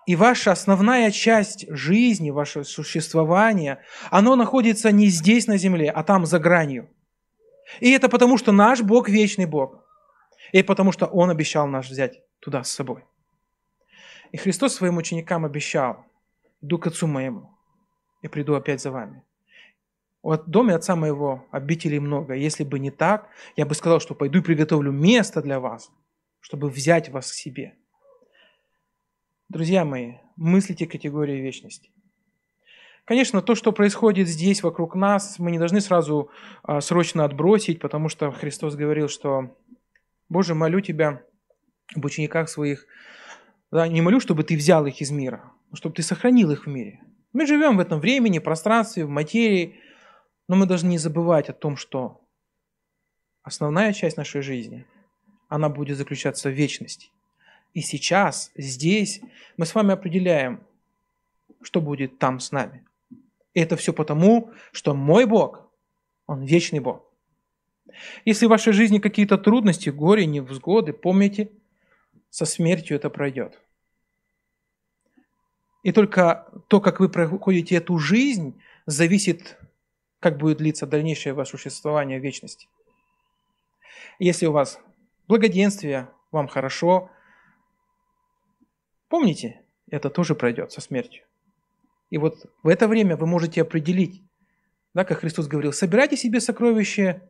И 0.06 0.16
ваша 0.16 0.52
основная 0.52 1.10
часть 1.10 1.66
жизни, 1.68 2.30
ваше 2.30 2.64
существование, 2.64 3.78
оно 4.10 4.36
находится 4.36 4.92
не 4.92 5.06
здесь 5.06 5.46
на 5.46 5.56
земле, 5.56 5.90
а 5.90 6.04
там 6.04 6.26
за 6.26 6.38
гранью. 6.38 6.90
И 7.80 7.90
это 7.90 8.08
потому, 8.08 8.36
что 8.36 8.52
наш 8.52 8.82
Бог 8.82 9.08
вечный 9.08 9.46
Бог. 9.46 9.82
И 10.52 10.62
потому, 10.62 10.92
что 10.92 11.06
Он 11.06 11.30
обещал 11.30 11.66
нас 11.66 11.88
взять 11.88 12.22
туда 12.40 12.62
с 12.62 12.70
собой. 12.70 13.04
И 14.34 14.36
Христос 14.36 14.74
своим 14.74 14.96
ученикам 14.96 15.44
обещал, 15.44 16.04
иду 16.60 16.76
к 16.80 16.88
Отцу 16.88 17.06
моему, 17.06 17.56
и 18.20 18.26
приду 18.26 18.54
опять 18.56 18.82
за 18.82 18.90
вами. 18.90 19.22
В 20.24 20.36
доме 20.48 20.74
отца 20.74 20.96
моего 20.96 21.46
обителей 21.52 22.00
много. 22.00 22.34
Если 22.34 22.64
бы 22.64 22.80
не 22.80 22.90
так, 22.90 23.28
я 23.54 23.64
бы 23.64 23.76
сказал, 23.76 24.00
что 24.00 24.16
пойду 24.16 24.40
и 24.40 24.42
приготовлю 24.42 24.90
место 24.90 25.40
для 25.40 25.60
вас, 25.60 25.88
чтобы 26.40 26.68
взять 26.68 27.10
вас 27.10 27.30
к 27.30 27.34
себе. 27.34 27.76
Друзья 29.48 29.84
мои, 29.84 30.14
мыслите 30.34 30.88
категории 30.88 31.40
вечности. 31.40 31.92
Конечно, 33.04 33.40
то, 33.40 33.54
что 33.54 33.70
происходит 33.70 34.26
здесь, 34.26 34.64
вокруг 34.64 34.96
нас, 34.96 35.38
мы 35.38 35.52
не 35.52 35.60
должны 35.60 35.80
сразу 35.80 36.28
а, 36.64 36.80
срочно 36.80 37.24
отбросить, 37.24 37.78
потому 37.78 38.08
что 38.08 38.32
Христос 38.32 38.74
говорил, 38.74 39.06
что 39.08 39.56
«Боже, 40.28 40.56
молю 40.56 40.80
Тебя 40.80 41.22
об 41.94 42.04
учениках 42.04 42.48
своих, 42.48 42.88
да, 43.74 43.88
не 43.88 44.00
молю, 44.00 44.20
чтобы 44.20 44.44
Ты 44.44 44.56
взял 44.56 44.86
их 44.86 45.00
из 45.00 45.10
мира, 45.10 45.52
но 45.70 45.76
чтобы 45.76 45.96
Ты 45.96 46.02
сохранил 46.02 46.50
их 46.52 46.66
в 46.66 46.68
мире». 46.68 47.00
Мы 47.32 47.46
живем 47.46 47.76
в 47.76 47.80
этом 47.80 47.98
времени, 47.98 48.38
пространстве, 48.38 49.04
в 49.04 49.08
материи, 49.08 49.80
но 50.46 50.54
мы 50.54 50.66
должны 50.66 50.90
не 50.90 50.98
забывать 50.98 51.48
о 51.48 51.52
том, 51.52 51.76
что 51.76 52.20
основная 53.42 53.92
часть 53.92 54.16
нашей 54.16 54.40
жизни, 54.42 54.86
она 55.48 55.68
будет 55.68 55.96
заключаться 55.96 56.48
в 56.48 56.52
вечности. 56.52 57.10
И 57.72 57.80
сейчас, 57.80 58.52
здесь, 58.54 59.20
мы 59.56 59.66
с 59.66 59.74
вами 59.74 59.92
определяем, 59.92 60.60
что 61.60 61.80
будет 61.80 62.20
там 62.20 62.38
с 62.38 62.52
нами. 62.52 62.86
И 63.54 63.60
это 63.60 63.76
все 63.76 63.92
потому, 63.92 64.52
что 64.70 64.94
мой 64.94 65.24
Бог, 65.24 65.68
Он 66.28 66.44
вечный 66.44 66.78
Бог. 66.78 67.02
Если 68.24 68.46
в 68.46 68.50
вашей 68.50 68.72
жизни 68.72 69.00
какие-то 69.00 69.36
трудности, 69.36 69.90
горе, 69.90 70.26
невзгоды, 70.26 70.92
помните, 70.92 71.50
со 72.30 72.44
смертью 72.44 72.96
это 72.96 73.10
пройдет. 73.10 73.60
И 75.84 75.92
только 75.92 76.46
то, 76.68 76.80
как 76.80 76.98
вы 76.98 77.10
проходите 77.10 77.76
эту 77.76 77.98
жизнь, 77.98 78.58
зависит, 78.86 79.58
как 80.18 80.38
будет 80.38 80.58
длиться 80.58 80.86
дальнейшее 80.86 81.34
ваше 81.34 81.58
существование 81.58 82.18
в 82.18 82.22
вечности. 82.22 82.68
Если 84.18 84.46
у 84.46 84.52
вас 84.52 84.80
благоденствие, 85.28 86.08
вам 86.32 86.48
хорошо, 86.48 87.10
помните, 89.08 89.60
это 89.90 90.08
тоже 90.08 90.34
пройдет 90.34 90.72
со 90.72 90.80
смертью. 90.80 91.24
И 92.08 92.16
вот 92.16 92.46
в 92.62 92.68
это 92.68 92.88
время 92.88 93.18
вы 93.18 93.26
можете 93.26 93.60
определить, 93.60 94.22
да, 94.94 95.04
как 95.04 95.18
Христос 95.18 95.48
говорил, 95.48 95.74
собирайте 95.74 96.16
себе 96.16 96.40
сокровище 96.40 97.20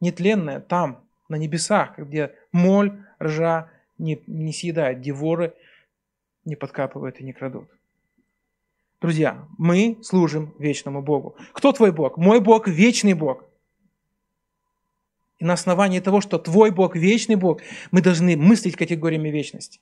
нетленное 0.00 0.58
там, 0.58 1.04
на 1.28 1.36
небесах, 1.36 1.96
где 1.96 2.34
моль, 2.50 3.04
ржа 3.22 3.70
не, 3.98 4.20
не 4.26 4.52
съедают, 4.52 4.98
где 4.98 5.12
воры 5.12 5.54
не 6.44 6.56
подкапывают 6.56 7.20
и 7.20 7.24
не 7.24 7.32
крадут. 7.32 7.70
Друзья, 9.04 9.46
мы 9.58 9.98
служим 10.02 10.54
вечному 10.58 11.02
Богу. 11.02 11.36
Кто 11.52 11.72
твой 11.72 11.92
Бог? 11.92 12.16
Мой 12.16 12.40
Бог– 12.40 12.66
вечный 12.68 13.12
Бог. 13.12 13.44
И 15.36 15.44
на 15.44 15.52
основании 15.52 16.00
того, 16.00 16.22
что 16.22 16.38
твой 16.38 16.70
Бог– 16.70 16.96
вечный 16.96 17.36
Бог, 17.36 17.60
мы 17.90 18.00
должны 18.00 18.34
мыслить 18.34 18.76
категориями 18.76 19.28
вечности. 19.28 19.78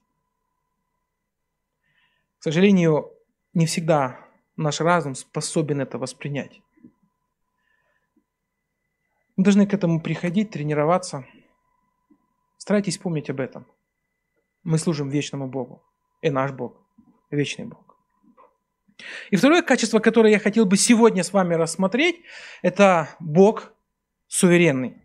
К 2.41 2.43
сожалению, 2.43 3.13
не 3.55 3.67
всегда 3.67 4.19
наш 4.57 4.81
разум 4.81 5.15
способен 5.15 5.81
это 5.81 5.99
воспринять. 5.99 6.61
Мы 9.37 9.45
должны 9.45 9.69
к 9.69 9.75
этому 9.75 10.01
приходить, 10.01 10.51
тренироваться. 10.51 11.25
Старайтесь 12.59 12.99
помнить 12.99 13.31
об 13.31 13.39
этом. 13.39 13.67
Мы 14.65 14.79
служим 14.79 15.11
вечному 15.11 15.47
Богу. 15.47 15.81
И 16.23 16.29
наш 16.29 16.51
Бог– 16.51 16.77
вечный 17.31 17.67
Бог. 17.67 17.82
И 19.31 19.37
второе 19.37 19.63
качество, 19.63 19.99
которое 19.99 20.33
я 20.33 20.39
хотел 20.39 20.67
бы 20.67 20.77
сегодня 20.77 21.23
с 21.23 21.33
вами 21.33 21.55
рассмотреть, 21.55 22.17
это 22.63 23.09
Бог 23.21 23.73
суверенный. 24.29 24.97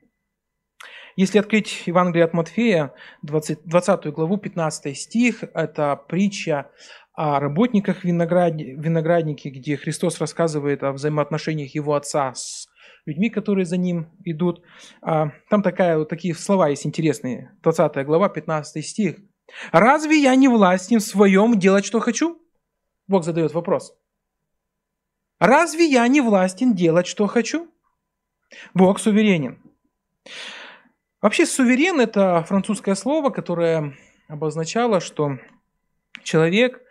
Если 1.17 1.39
открыть 1.39 1.83
Евангелие 1.88 2.25
от 2.25 2.33
Матфея, 2.33 2.93
20, 3.23 3.65
20 3.65 4.05
главу, 4.13 4.38
15 4.38 4.95
стих, 4.95 5.43
это 5.55 5.95
притча 5.95 6.69
о 7.13 7.39
работниках 7.39 8.03
винограднике, 8.03 9.49
где 9.49 9.75
Христос 9.75 10.19
рассказывает 10.21 10.83
о 10.83 10.91
взаимоотношениях 10.91 11.73
его 11.73 11.95
отца 11.95 12.36
с 12.36 12.67
людьми, 13.07 13.31
которые 13.31 13.65
за 13.65 13.77
ним 13.77 14.12
идут. 14.25 14.62
А, 15.01 15.31
там 15.49 15.63
такая, 15.63 15.97
вот 15.97 16.10
такие 16.10 16.36
слова 16.36 16.69
есть 16.69 16.86
интересные. 16.86 17.51
20 17.63 18.05
глава, 18.05 18.29
15 18.29 18.86
стих. 18.86 19.15
«Разве 19.71 20.21
я 20.21 20.36
не 20.36 20.47
властен 20.47 20.99
в 20.99 21.03
своем 21.03 21.57
делать, 21.57 21.86
что 21.86 21.99
хочу?» 21.99 22.38
Бог 23.08 23.24
задает 23.24 23.54
вопрос. 23.54 23.96
«Разве 25.39 25.86
я 25.86 26.08
не 26.08 26.22
властен 26.22 26.74
делать, 26.74 27.08
что 27.08 27.28
хочу?» 27.28 27.70
Бог 28.74 29.00
суверенен. 29.00 29.62
Вообще 31.22 31.46
суверен– 31.46 32.00
это 32.02 32.43
французское 32.48 32.96
слово, 32.96 33.30
которое 33.30 33.98
обозначало, 34.28 35.00
что 35.00 35.39
человек, 36.24 36.82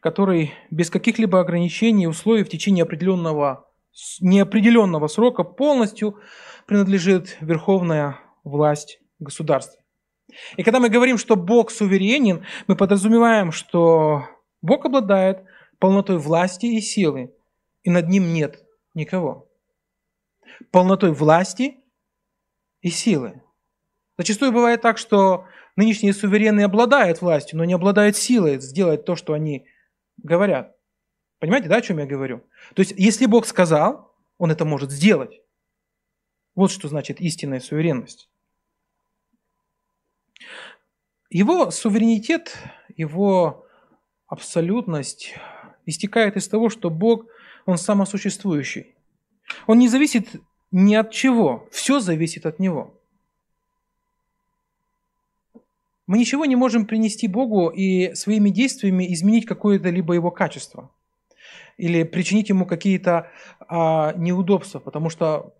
который 0.00 0.52
без 0.70 0.90
каких-либо 0.90 1.40
ограничений 1.40 2.04
и 2.04 2.06
условий 2.06 2.44
в 2.44 2.48
течение 2.48 2.82
определенного, 2.82 3.68
неопределенного 4.20 5.08
срока 5.08 5.44
полностью 5.44 6.20
принадлежит 6.66 7.36
верховная 7.40 8.18
власть 8.44 9.00
государства. 9.18 9.82
И 10.56 10.62
когда 10.62 10.78
мы 10.78 10.88
говорим, 10.88 11.18
что 11.18 11.36
Бог 11.36 11.70
суверенен, 11.70 12.44
мы 12.66 12.76
подразумеваем, 12.76 13.50
что 13.50 14.26
Бог 14.62 14.84
обладает 14.84 15.44
полнотой 15.80 16.18
власти 16.18 16.66
и 16.66 16.80
силы, 16.80 17.34
и 17.82 17.90
над 17.90 18.08
ним 18.08 18.32
нет 18.32 18.64
никого. 18.94 19.50
Полнотой 20.70 21.12
власти 21.12 21.80
и 22.82 22.90
силы. 22.90 23.42
Зачастую 24.18 24.52
бывает 24.52 24.82
так, 24.82 24.98
что 24.98 25.46
нынешние 25.76 26.12
суверенные 26.12 26.66
обладают 26.66 27.22
властью, 27.22 27.58
но 27.58 27.64
не 27.64 27.72
обладают 27.72 28.16
силой 28.16 28.60
сделать 28.60 29.04
то, 29.04 29.16
что 29.16 29.32
они 29.32 29.66
говорят. 30.18 30.76
Понимаете, 31.38 31.68
да, 31.68 31.76
о 31.76 31.82
чем 31.82 31.98
я 31.98 32.06
говорю? 32.06 32.44
То 32.74 32.80
есть, 32.80 32.92
если 32.96 33.24
Бог 33.24 33.46
сказал, 33.46 34.14
Он 34.36 34.50
это 34.50 34.66
может 34.66 34.90
сделать. 34.90 35.40
Вот 36.54 36.70
что 36.70 36.88
значит 36.88 37.20
истинная 37.20 37.60
суверенность. 37.60 38.28
Его 41.30 41.70
суверенитет, 41.70 42.58
его 42.94 43.64
абсолютность 44.26 45.34
истекает 45.86 46.36
из 46.36 46.48
того, 46.48 46.68
что 46.68 46.90
Бог, 46.90 47.26
Он 47.66 47.78
самосуществующий. 47.78 48.94
Он 49.66 49.78
не 49.78 49.88
зависит 49.88 50.28
ни 50.70 50.94
от 50.94 51.10
чего, 51.10 51.68
все 51.72 52.00
зависит 52.00 52.46
от 52.46 52.58
Него. 52.58 52.94
Мы 56.06 56.18
ничего 56.18 56.44
не 56.44 56.56
можем 56.56 56.86
принести 56.86 57.28
Богу 57.28 57.68
и 57.68 58.14
своими 58.14 58.50
действиями 58.50 59.12
изменить 59.14 59.46
какое-то 59.46 59.90
либо 59.90 60.14
его 60.14 60.30
качество 60.30 60.90
или 61.76 62.02
причинить 62.02 62.48
ему 62.48 62.66
какие-то 62.66 63.30
а, 63.60 64.12
неудобства, 64.14 64.80
потому 64.80 65.08
что 65.08 65.54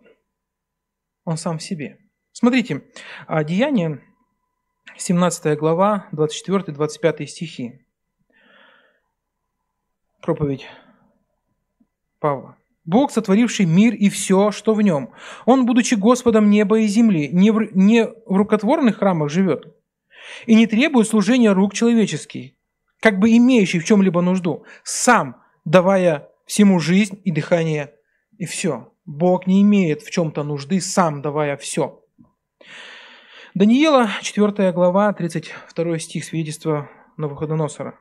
он 1.24 1.36
сам 1.36 1.58
в 1.58 1.62
себе. 1.62 1.98
Смотрите, 2.32 2.82
а, 3.26 3.42
Деяние, 3.44 4.02
17 4.96 5.56
глава, 5.56 6.08
24-25 6.12 7.26
стихи. 7.26 7.86
Проповедь 10.20 10.66
Павла. 12.18 12.56
Бог, 12.84 13.10
сотворивший 13.10 13.66
мир 13.66 13.94
и 13.94 14.08
все, 14.08 14.50
что 14.50 14.74
в 14.74 14.82
нем. 14.82 15.10
Он, 15.46 15.64
будучи 15.64 15.94
Господом 15.94 16.50
неба 16.50 16.80
и 16.80 16.86
земли, 16.86 17.28
не 17.32 17.50
в, 17.50 17.74
не 17.76 18.04
в 18.04 18.14
рукотворных 18.26 18.98
храмах 18.98 19.30
живет, 19.30 19.76
и 20.46 20.54
не 20.54 20.66
требует 20.66 21.06
служения 21.06 21.52
рук 21.52 21.74
человеческих, 21.74 22.52
как 23.00 23.18
бы 23.18 23.30
имеющий 23.36 23.78
в 23.78 23.84
чем-либо 23.84 24.20
нужду, 24.20 24.64
сам 24.82 25.42
давая 25.64 26.28
всему 26.46 26.80
жизнь 26.80 27.20
и 27.24 27.30
дыхание, 27.30 27.94
и 28.38 28.44
все. 28.44 28.92
Бог 29.04 29.46
не 29.46 29.62
имеет 29.62 30.02
в 30.02 30.10
чем-то 30.10 30.42
нужды, 30.42 30.80
сам 30.80 31.22
давая 31.22 31.56
все. 31.56 32.02
Даниила, 33.54 34.08
4 34.22 34.72
глава, 34.72 35.12
32 35.12 35.98
стих, 35.98 36.24
свидетельство 36.24 36.90
Навуходоносора. 37.16 37.98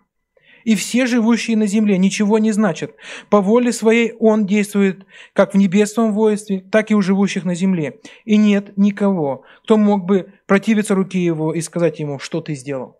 «И 0.63 0.75
все 0.75 1.05
живущие 1.05 1.57
на 1.57 1.67
земле 1.67 1.97
ничего 1.97 2.37
не 2.39 2.51
значат. 2.51 2.95
По 3.29 3.41
воле 3.41 3.71
своей 3.71 4.13
Он 4.19 4.45
действует 4.45 5.05
как 5.33 5.53
в 5.53 5.57
небесном 5.57 6.13
воинстве, 6.13 6.61
так 6.61 6.91
и 6.91 6.95
у 6.95 7.01
живущих 7.01 7.45
на 7.45 7.55
земле. 7.55 7.99
И 8.25 8.37
нет 8.37 8.77
никого, 8.77 9.43
кто 9.63 9.77
мог 9.77 10.05
бы 10.05 10.33
противиться 10.45 10.95
руке 10.95 11.23
Его 11.23 11.53
и 11.53 11.61
сказать 11.61 11.99
Ему, 11.99 12.19
что 12.19 12.41
Ты 12.41 12.55
сделал». 12.55 12.99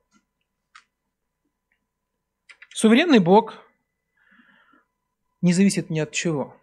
Суверенный 2.74 3.19
Бог 3.19 3.56
не 5.41 5.54
зависит 5.54 5.89
ни 5.89 6.00
от 6.00 6.12
чего. 6.12 6.56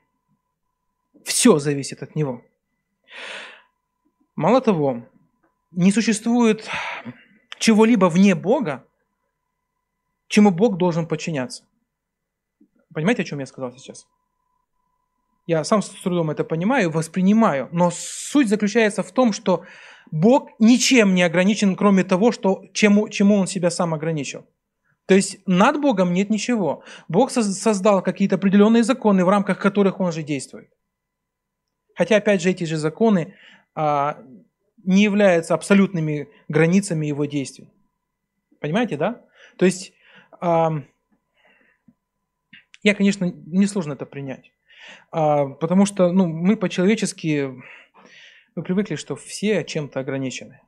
Все 1.25 1.59
зависит 1.59 2.03
от 2.03 2.15
Него. 2.15 2.43
Мало 4.35 4.61
того, 4.61 5.07
не 5.73 5.93
существует 5.93 6.69
чего-либо 7.59 8.07
вне 8.07 8.35
Бога, 8.35 8.87
чему 10.29 10.51
Бог 10.51 10.77
должен 10.77 11.07
подчиняться. 11.07 11.65
Понимаете, 12.95 13.23
о 13.23 13.25
чем 13.25 13.41
я 13.41 13.47
сказал 13.47 13.73
сейчас? 13.73 14.07
Я 15.47 15.63
сам 15.65 15.83
с 15.83 15.89
трудом 15.89 16.31
это 16.31 16.45
понимаю, 16.45 16.91
воспринимаю, 16.91 17.69
но 17.71 17.91
суть 17.93 18.49
заключается 18.49 19.03
в 19.03 19.13
том, 19.13 19.33
что 19.33 19.65
Бог 20.11 20.51
ничем 20.59 21.15
не 21.15 21.23
ограничен, 21.23 21.77
кроме 21.77 22.05
того, 22.05 22.33
что, 22.33 22.65
чему, 22.73 23.09
чему 23.09 23.37
Он 23.37 23.47
себя 23.47 23.71
сам 23.71 23.95
ограничил. 23.95 24.45
То 25.07 25.15
есть 25.15 25.39
над 25.47 25.81
Богом 25.81 26.13
нет 26.13 26.31
ничего. 26.31 26.83
Бог 27.07 27.31
создал 27.31 28.03
какие-то 28.03 28.37
определенные 28.37 28.83
законы, 28.83 29.25
в 29.25 29.29
рамках 29.29 29.59
которых 29.61 30.01
Он 30.01 30.11
же 30.11 30.23
действует. 30.23 30.69
Хотя, 31.95 32.17
опять 32.17 32.43
же, 32.43 32.51
эти 32.51 32.65
же 32.65 32.77
законы 32.77 33.35
а, 33.75 34.19
не 34.85 35.05
являются 35.05 35.55
абсолютными 35.55 36.29
границами 36.49 37.07
Его 37.07 37.25
действий. 37.25 37.71
Понимаете, 38.61 38.97
да? 38.97 39.25
То 39.59 39.65
есть 39.65 39.93
я, 40.41 40.83
конечно, 42.95 43.33
несложно 43.47 43.95
это 43.95 44.07
принять. 44.07 44.53
А, 45.11 45.47
потому 45.47 45.87
что 45.87 46.13
ну, 46.13 46.27
мы 46.27 46.57
по-человечески 46.57 47.53
мы 48.57 48.63
привыкли, 48.63 48.97
что 48.97 49.17
все 49.17 49.65
чем-то 49.65 50.01
ограничены. 50.01 50.61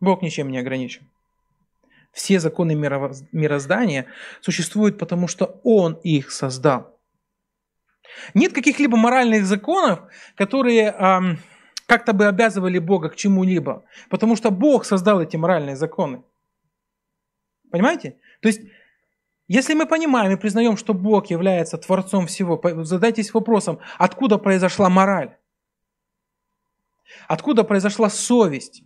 Бог 0.00 0.22
ничем 0.22 0.50
не 0.50 0.58
ограничен. 0.58 1.08
Все 2.12 2.38
законы 2.38 2.74
мироздания 2.74 4.06
существуют, 4.40 4.98
потому 4.98 5.28
что 5.28 5.60
Он 5.64 5.94
их 5.94 6.30
создал. 6.30 6.98
Нет 8.34 8.52
каких-либо 8.52 8.96
моральных 8.96 9.46
законов, 9.46 10.00
которые 10.36 10.90
а, 10.90 11.36
как-то 11.86 12.12
бы 12.12 12.26
обязывали 12.26 12.78
Бога 12.78 13.08
к 13.08 13.16
чему-либо, 13.16 13.84
потому 14.08 14.36
что 14.36 14.50
Бог 14.50 14.84
создал 14.84 15.20
эти 15.20 15.36
моральные 15.36 15.76
законы. 15.76 16.22
Понимаете? 17.70 18.18
То 18.40 18.48
есть 18.48 18.60
если 19.52 19.74
мы 19.74 19.84
понимаем 19.84 20.32
и 20.32 20.36
признаем, 20.36 20.78
что 20.78 20.94
Бог 20.94 21.26
является 21.26 21.76
Творцом 21.76 22.26
всего, 22.26 22.58
задайтесь 22.84 23.34
вопросом, 23.34 23.80
откуда 23.98 24.38
произошла 24.38 24.88
мораль? 24.88 25.36
Откуда 27.28 27.62
произошла 27.62 28.08
совесть? 28.08 28.82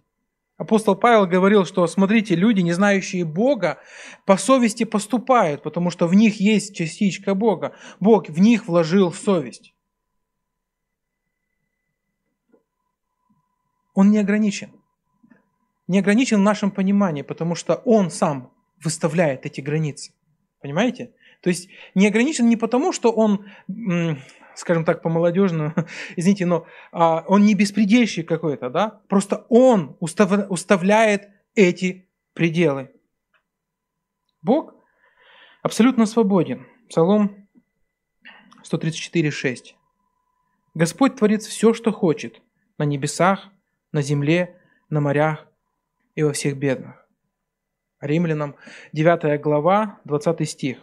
Апостол 0.56 0.96
Павел 0.96 1.28
говорил, 1.28 1.66
что, 1.66 1.86
смотрите, 1.86 2.34
люди, 2.34 2.62
не 2.62 2.72
знающие 2.72 3.24
Бога, 3.24 3.78
по 4.24 4.36
совести 4.36 4.82
поступают, 4.82 5.62
потому 5.62 5.90
что 5.90 6.08
в 6.08 6.14
них 6.14 6.40
есть 6.40 6.74
частичка 6.74 7.36
Бога. 7.36 7.76
Бог 8.00 8.28
в 8.28 8.40
них 8.40 8.66
вложил 8.66 9.12
совесть. 9.12 9.72
Он 13.94 14.10
не 14.10 14.18
ограничен. 14.18 14.72
Не 15.86 16.00
ограничен 16.00 16.38
в 16.38 16.42
нашем 16.42 16.72
понимании, 16.72 17.22
потому 17.22 17.54
что 17.54 17.76
Он 17.84 18.10
сам 18.10 18.50
выставляет 18.82 19.46
эти 19.46 19.60
границы. 19.60 20.15
Понимаете? 20.66 21.12
То 21.42 21.48
есть 21.48 21.68
не 21.94 22.08
ограничен 22.08 22.48
не 22.48 22.56
потому, 22.56 22.92
что 22.92 23.12
он, 23.12 23.46
скажем 24.56 24.84
так, 24.84 25.00
по-молодежному, 25.00 25.72
извините, 26.16 26.44
но 26.44 26.66
а, 26.90 27.24
он 27.28 27.44
не 27.44 27.54
беспредельщик 27.54 28.26
какой-то, 28.28 28.68
да? 28.68 29.00
Просто 29.06 29.46
он 29.48 29.96
уставляет 30.00 31.28
эти 31.54 32.08
пределы. 32.32 32.90
Бог 34.42 34.74
абсолютно 35.62 36.04
свободен. 36.04 36.66
Псалом 36.88 37.48
134,6. 38.68 39.74
Господь 40.74 41.14
творит 41.14 41.42
все, 41.42 41.74
что 41.74 41.92
хочет, 41.92 42.42
на 42.76 42.82
небесах, 42.82 43.50
на 43.92 44.02
земле, 44.02 44.60
на 44.90 45.00
морях 45.00 45.46
и 46.16 46.24
во 46.24 46.32
всех 46.32 46.56
бедных. 46.56 47.05
Римлянам 48.00 48.56
9 48.92 49.40
глава, 49.40 50.00
20 50.04 50.48
стих. 50.48 50.78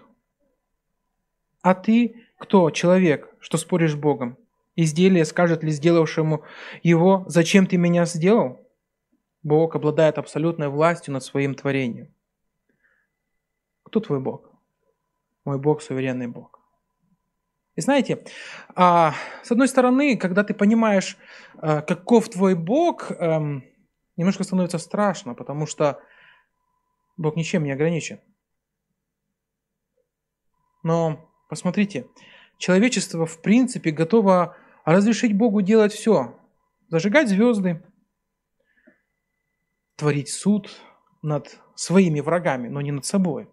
«А 1.62 1.76
ты 1.76 2.16
кто, 2.38 2.70
человек, 2.72 3.34
что 3.40 3.58
споришь 3.58 3.94
с 3.94 3.96
Богом? 3.96 4.38
Изделие 4.76 5.24
скажет 5.24 5.64
ли 5.64 5.72
сделавшему 5.72 6.44
его, 6.82 7.24
зачем 7.28 7.68
ты 7.68 7.78
меня 7.78 8.06
сделал? 8.06 8.68
Бог 9.44 9.76
обладает 9.76 10.18
абсолютной 10.18 10.70
властью 10.70 11.14
над 11.14 11.24
своим 11.24 11.54
творением. 11.54 12.14
Кто 13.84 14.00
твой 14.00 14.20
Бог? 14.20 14.52
Мой 15.46 15.60
Бог– 15.60 15.82
суверенный 15.84 16.28
Бог. 16.28 16.60
И 17.76 17.82
знаете, 17.82 18.24
а, 18.76 19.14
с 19.42 19.52
одной 19.52 19.68
стороны, 19.68 20.18
когда 20.18 20.44
ты 20.44 20.54
понимаешь, 20.54 21.18
а, 21.58 21.82
каков 21.82 22.30
твой 22.30 22.56
Бог, 22.56 23.12
эм, 23.12 23.64
немножко 24.16 24.44
становится 24.44 24.78
страшно, 24.78 25.34
потому 25.34 25.66
что 25.66 26.00
Бог 27.18 27.36
ничем 27.36 27.64
не 27.64 27.72
ограничен. 27.72 28.20
Но 30.84 31.30
посмотрите, 31.50 32.08
человечество 32.58 33.26
в 33.26 33.42
принципе 33.42 33.92
готово 33.92 34.58
разрешить 34.86 35.36
Богу 35.36 35.62
делать 35.62 35.94
все. 35.94 36.38
Зажигать 36.90 37.30
звезды, 37.30 37.84
творить 39.96 40.30
суд 40.30 40.70
над 41.22 41.60
своими 41.76 42.20
врагами, 42.20 42.68
но 42.68 42.82
не 42.82 42.92
над 42.92 43.06
собой. 43.06 43.50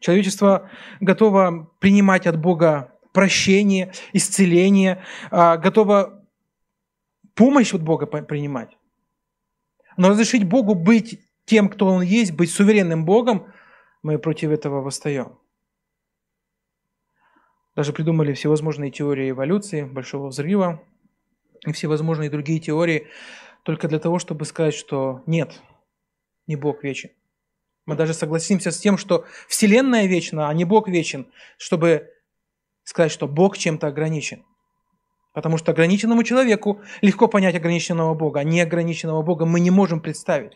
Человечество 0.00 0.70
готово 1.00 1.70
принимать 1.80 2.26
от 2.26 2.40
Бога 2.40 2.92
прощение, 3.12 3.92
исцеление, 4.12 5.02
а, 5.30 5.56
готово 5.56 6.26
помощь 7.34 7.74
от 7.74 7.82
Бога 7.82 8.06
принимать. 8.06 8.76
Но 9.96 10.10
разрешить 10.10 10.44
Богу 10.44 10.74
быть 10.74 11.25
тем, 11.46 11.68
кто 11.68 11.86
Он 11.86 12.02
есть, 12.02 12.32
быть 12.32 12.50
суверенным 12.50 13.04
Богом, 13.04 13.46
мы 14.02 14.18
против 14.18 14.50
этого 14.50 14.82
восстаем. 14.82 15.38
Даже 17.74 17.92
придумали 17.92 18.32
всевозможные 18.32 18.90
теории 18.90 19.30
эволюции, 19.30 19.84
большого 19.84 20.28
взрыва 20.28 20.82
и 21.66 21.72
всевозможные 21.72 22.30
другие 22.30 22.60
теории 22.60 23.06
только 23.62 23.88
для 23.88 23.98
того, 23.98 24.18
чтобы 24.18 24.44
сказать, 24.44 24.74
что 24.74 25.22
нет, 25.26 25.60
не 26.46 26.56
Бог 26.56 26.84
вечен. 26.84 27.10
Мы 27.84 27.94
даже 27.94 28.14
согласимся 28.14 28.70
с 28.70 28.78
тем, 28.78 28.98
что 28.98 29.24
Вселенная 29.48 30.06
вечна, 30.06 30.48
а 30.48 30.54
не 30.54 30.64
Бог 30.64 30.88
вечен, 30.88 31.26
чтобы 31.56 32.12
сказать, 32.82 33.12
что 33.12 33.28
Бог 33.28 33.58
чем-то 33.58 33.86
ограничен. 33.86 34.44
Потому 35.32 35.58
что 35.58 35.72
ограниченному 35.72 36.22
человеку 36.22 36.80
легко 37.02 37.28
понять 37.28 37.54
ограниченного 37.54 38.14
Бога, 38.14 38.40
а 38.40 38.44
неограниченного 38.44 39.22
Бога 39.22 39.44
мы 39.44 39.60
не 39.60 39.70
можем 39.70 40.00
представить. 40.00 40.54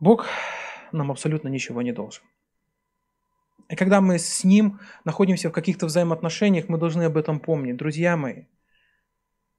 Бог 0.00 0.26
нам 0.92 1.10
абсолютно 1.10 1.48
ничего 1.48 1.82
не 1.82 1.92
должен. 1.92 2.22
И 3.68 3.76
когда 3.76 4.00
мы 4.00 4.18
с 4.18 4.44
Ним 4.44 4.80
находимся 5.04 5.50
в 5.50 5.52
каких-то 5.52 5.86
взаимоотношениях, 5.86 6.68
мы 6.68 6.78
должны 6.78 7.02
об 7.02 7.16
этом 7.16 7.40
помнить. 7.40 7.76
Друзья 7.76 8.16
мои, 8.16 8.44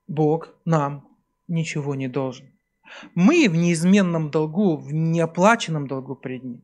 Бог 0.08 0.56
нам 0.66 1.08
ничего 1.48 1.94
не 1.94 2.08
должен. 2.08 2.58
Мы 3.14 3.48
в 3.50 3.56
неизменном 3.56 4.32
долгу, 4.32 4.78
в 4.78 4.92
неоплаченном 4.92 5.88
долгу 5.88 6.16
перед 6.16 6.44
Ним. 6.44 6.64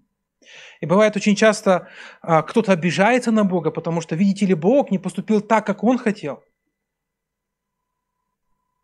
И 0.80 0.86
бывает 0.86 1.16
очень 1.16 1.36
часто 1.36 1.88
а, 2.22 2.42
кто-то 2.42 2.72
обижается 2.72 3.32
на 3.32 3.44
Бога, 3.44 3.72
потому 3.72 4.02
что, 4.02 4.16
видите 4.16 4.46
ли, 4.46 4.54
Бог 4.54 4.92
не 4.92 5.00
поступил 5.00 5.42
так, 5.42 5.66
как 5.66 5.84
Он 5.84 5.98
хотел. 5.98 6.44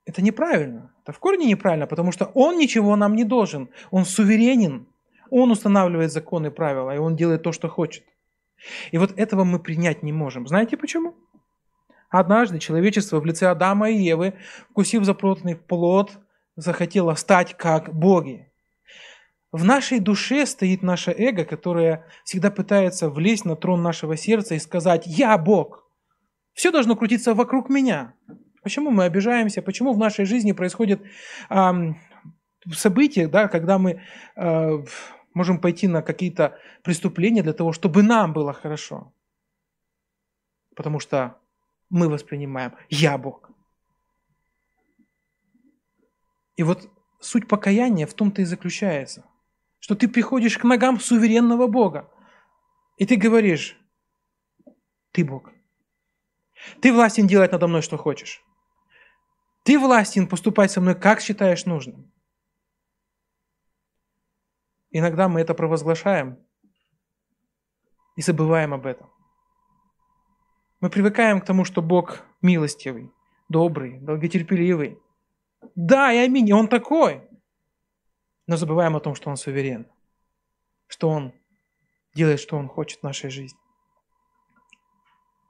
Это 0.05 0.21
неправильно. 0.21 0.90
Это 1.03 1.13
в 1.13 1.19
корне 1.19 1.47
неправильно, 1.47 1.87
потому 1.87 2.11
что 2.11 2.25
Он 2.33 2.57
ничего 2.57 2.95
нам 2.95 3.15
не 3.15 3.23
должен. 3.23 3.69
Он 3.89 4.05
суверенен. 4.05 4.87
Он 5.29 5.51
устанавливает 5.51 6.11
законы 6.11 6.47
и 6.47 6.51
правила, 6.51 6.93
и 6.93 6.99
Он 6.99 7.15
делает 7.15 7.43
то, 7.43 7.51
что 7.51 7.69
хочет. 7.69 8.03
И 8.91 8.97
вот 8.97 9.17
этого 9.17 9.43
мы 9.43 9.59
принять 9.59 10.03
не 10.03 10.11
можем. 10.11 10.47
Знаете 10.47 10.77
почему? 10.77 11.15
Однажды 12.09 12.59
человечество 12.59 13.19
в 13.19 13.25
лице 13.25 13.47
Адама 13.47 13.89
и 13.89 13.97
Евы, 13.97 14.33
вкусив 14.69 15.05
запротный 15.05 15.55
плод, 15.55 16.19
захотело 16.55 17.15
стать 17.15 17.55
как 17.57 17.93
боги. 17.93 18.51
В 19.51 19.63
нашей 19.63 19.99
душе 19.99 20.45
стоит 20.45 20.81
наше 20.81 21.11
эго, 21.11 21.45
которое 21.45 22.05
всегда 22.23 22.51
пытается 22.51 23.09
влезть 23.09 23.45
на 23.45 23.55
трон 23.55 23.81
нашего 23.81 24.15
сердца 24.15 24.55
и 24.55 24.59
сказать 24.59 25.03
«Я 25.07 25.37
Бог». 25.37 25.85
Все 26.53 26.71
должно 26.71 26.95
крутиться 26.95 27.33
вокруг 27.33 27.69
меня. 27.69 28.13
Почему 28.61 28.91
мы 28.91 29.05
обижаемся? 29.05 29.61
Почему 29.61 29.93
в 29.93 29.97
нашей 29.97 30.25
жизни 30.25 30.51
происходят 30.51 31.01
э, 31.49 31.71
события, 32.73 33.27
да, 33.27 33.47
когда 33.47 33.77
мы 33.77 34.01
э, 34.35 34.83
можем 35.33 35.59
пойти 35.59 35.87
на 35.87 36.01
какие-то 36.01 36.59
преступления 36.83 37.43
для 37.43 37.53
того, 37.53 37.71
чтобы 37.71 38.03
нам 38.03 38.33
было 38.33 38.53
хорошо. 38.53 39.13
Потому 40.75 40.99
что 40.99 41.37
мы 41.89 42.09
воспринимаем 42.09 42.73
«я 42.89 43.17
Бог». 43.17 43.49
И 46.55 46.63
вот 46.63 46.89
суть 47.19 47.47
покаяния 47.47 48.05
в 48.05 48.13
том-то 48.13 48.41
и 48.41 48.45
заключается, 48.45 49.25
что 49.79 49.95
ты 49.95 50.07
приходишь 50.07 50.57
к 50.57 50.63
ногам 50.63 50.99
суверенного 50.99 51.67
Бога, 51.67 52.11
и 52.97 53.05
ты 53.05 53.15
говоришь, 53.15 53.77
ты 55.11 55.25
Бог. 55.25 55.49
Ты 56.81 56.93
властен 56.93 57.25
делать 57.25 57.51
надо 57.51 57.67
мной, 57.67 57.81
что 57.81 57.97
хочешь. 57.97 58.43
Ты 59.63 59.79
властен 59.79 60.27
поступать 60.27 60.71
со 60.71 60.81
мной, 60.81 60.95
как 60.95 61.21
считаешь 61.21 61.65
нужным. 61.65 62.11
Иногда 64.89 65.29
мы 65.29 65.39
это 65.41 65.53
провозглашаем 65.53 66.37
и 68.15 68.21
забываем 68.21 68.73
об 68.73 68.85
этом. 68.85 69.09
Мы 70.81 70.89
привыкаем 70.89 71.39
к 71.39 71.45
тому, 71.45 71.63
что 71.63 71.81
Бог 71.81 72.23
милостивый, 72.41 73.11
добрый, 73.49 73.99
долготерпеливый. 73.99 74.99
Да, 75.75 76.11
и 76.11 76.17
аминь, 76.17 76.51
Он 76.51 76.67
такой. 76.67 77.21
Но 78.47 78.57
забываем 78.57 78.95
о 78.95 78.99
том, 78.99 79.13
что 79.13 79.29
Он 79.29 79.37
суверен, 79.37 79.87
что 80.87 81.09
Он 81.09 81.33
делает, 82.15 82.39
что 82.39 82.57
Он 82.57 82.67
хочет 82.67 82.99
в 82.99 83.03
нашей 83.03 83.29
жизни. 83.29 83.60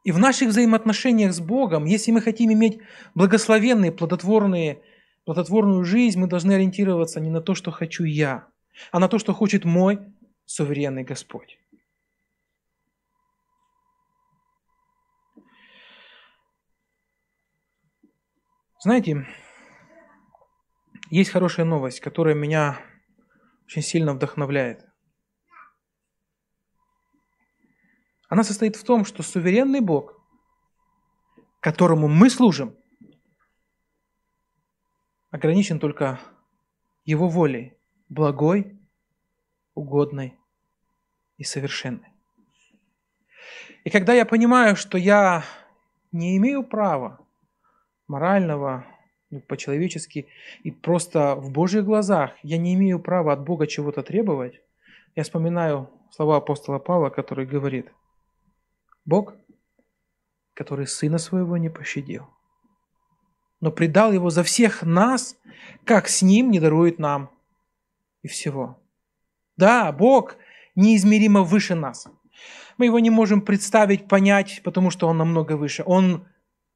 И 0.03 0.11
в 0.11 0.17
наших 0.17 0.49
взаимоотношениях 0.49 1.31
с 1.31 1.39
Богом, 1.39 1.85
если 1.85 2.11
мы 2.11 2.21
хотим 2.21 2.51
иметь 2.51 2.79
благословенные, 3.13 3.91
плодотворные, 3.91 4.81
плодотворную 5.25 5.83
жизнь, 5.83 6.19
мы 6.19 6.27
должны 6.27 6.53
ориентироваться 6.53 7.19
не 7.19 7.29
на 7.29 7.41
то, 7.41 7.53
что 7.53 7.71
хочу 7.71 8.03
я, 8.03 8.47
а 8.91 8.99
на 8.99 9.07
то, 9.07 9.19
что 9.19 9.33
хочет 9.33 9.63
мой 9.63 9.99
суверенный 10.45 11.03
Господь. 11.03 11.59
Знаете, 18.79 19.27
есть 21.11 21.29
хорошая 21.29 21.67
новость, 21.67 21.99
которая 21.99 22.33
меня 22.33 22.79
очень 23.67 23.83
сильно 23.83 24.15
вдохновляет. 24.15 24.90
Она 28.31 28.45
состоит 28.45 28.77
в 28.77 28.83
том, 28.85 29.03
что 29.03 29.23
суверенный 29.23 29.81
Бог, 29.81 30.17
которому 31.59 32.07
мы 32.07 32.29
служим, 32.29 32.77
ограничен 35.31 35.79
только 35.79 36.17
Его 37.03 37.27
волей 37.27 37.73
благой, 38.07 38.79
угодной 39.73 40.39
и 41.35 41.43
совершенной. 41.43 42.07
И 43.83 43.89
когда 43.89 44.13
я 44.13 44.25
понимаю, 44.25 44.77
что 44.77 44.97
я 44.97 45.43
не 46.13 46.37
имею 46.37 46.63
права 46.63 47.19
морального, 48.07 48.85
ну, 49.29 49.41
по-человечески 49.41 50.29
и 50.63 50.71
просто 50.71 51.35
в 51.35 51.51
Божьих 51.51 51.83
глазах, 51.83 52.31
я 52.43 52.57
не 52.57 52.75
имею 52.75 53.01
права 53.01 53.33
от 53.33 53.43
Бога 53.43 53.67
чего-то 53.67 54.03
требовать, 54.03 54.61
я 55.17 55.23
вспоминаю 55.23 55.89
слова 56.11 56.37
апостола 56.37 56.79
Павла, 56.79 57.09
который 57.09 57.45
говорит, 57.45 57.91
Бог, 59.05 59.35
который 60.53 60.87
Сына 60.87 61.17
Своего 61.17 61.57
не 61.57 61.69
пощадил, 61.69 62.27
но 63.59 63.71
предал 63.71 64.11
Его 64.11 64.29
за 64.29 64.43
всех 64.43 64.83
нас, 64.83 65.35
как 65.85 66.07
с 66.07 66.21
Ним 66.21 66.51
не 66.51 66.59
дарует 66.59 66.99
нам 66.99 67.31
и 68.21 68.27
всего. 68.27 68.79
Да, 69.57 69.91
Бог 69.91 70.37
неизмеримо 70.75 71.43
выше 71.43 71.75
нас. 71.75 72.07
Мы 72.77 72.85
его 72.85 72.99
не 72.99 73.09
можем 73.09 73.41
представить, 73.41 74.07
понять, 74.07 74.61
потому 74.63 74.89
что 74.89 75.07
он 75.07 75.17
намного 75.17 75.57
выше. 75.57 75.83
Он 75.85 76.25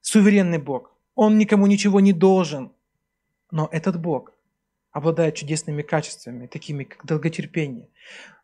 суверенный 0.01 0.59
Бог. 0.59 0.91
Он 1.15 1.37
никому 1.37 1.65
ничего 1.65 1.99
не 1.99 2.13
должен. 2.13 2.71
Но 3.49 3.67
этот 3.71 3.99
Бог 3.99 4.31
обладает 4.91 5.35
чудесными 5.35 5.81
качествами, 5.81 6.47
такими 6.47 6.83
как 6.83 7.05
долготерпение, 7.05 7.89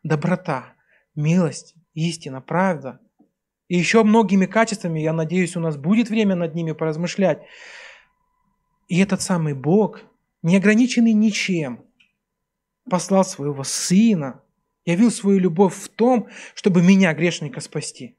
доброта, 0.02 0.74
милость, 1.14 1.74
истина, 1.94 2.40
правда. 2.40 3.00
И 3.72 3.76
еще 3.78 4.04
многими 4.04 4.44
качествами, 4.44 5.00
я 5.00 5.14
надеюсь, 5.14 5.56
у 5.56 5.60
нас 5.60 5.78
будет 5.78 6.10
время 6.10 6.36
над 6.36 6.54
ними 6.54 6.72
поразмышлять. 6.72 7.42
И 8.86 9.00
этот 9.00 9.22
самый 9.22 9.54
Бог, 9.54 10.02
не 10.42 10.58
ограниченный 10.58 11.14
ничем, 11.14 11.82
послал 12.90 13.24
своего 13.24 13.64
Сына, 13.64 14.42
явил 14.84 15.10
свою 15.10 15.38
любовь 15.38 15.74
в 15.74 15.88
том, 15.88 16.28
чтобы 16.54 16.82
меня, 16.82 17.14
грешника, 17.14 17.60
спасти. 17.60 18.14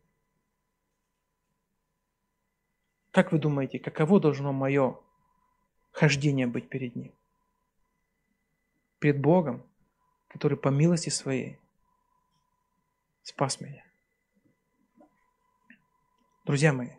Как 3.12 3.32
вы 3.32 3.38
думаете, 3.38 3.78
каково 3.78 4.20
должно 4.20 4.54
мое 4.54 4.98
хождения 5.92 6.48
быть 6.48 6.68
перед 6.68 6.96
Ним. 6.96 7.14
Перед 8.98 9.22
Богом, 9.22 9.62
который 10.30 10.58
по 10.58 10.70
милости 10.70 11.10
Своей 11.10 11.60
спас 13.22 13.62
меня. 13.62 13.83
Друзья 16.46 16.74
мои, 16.74 16.90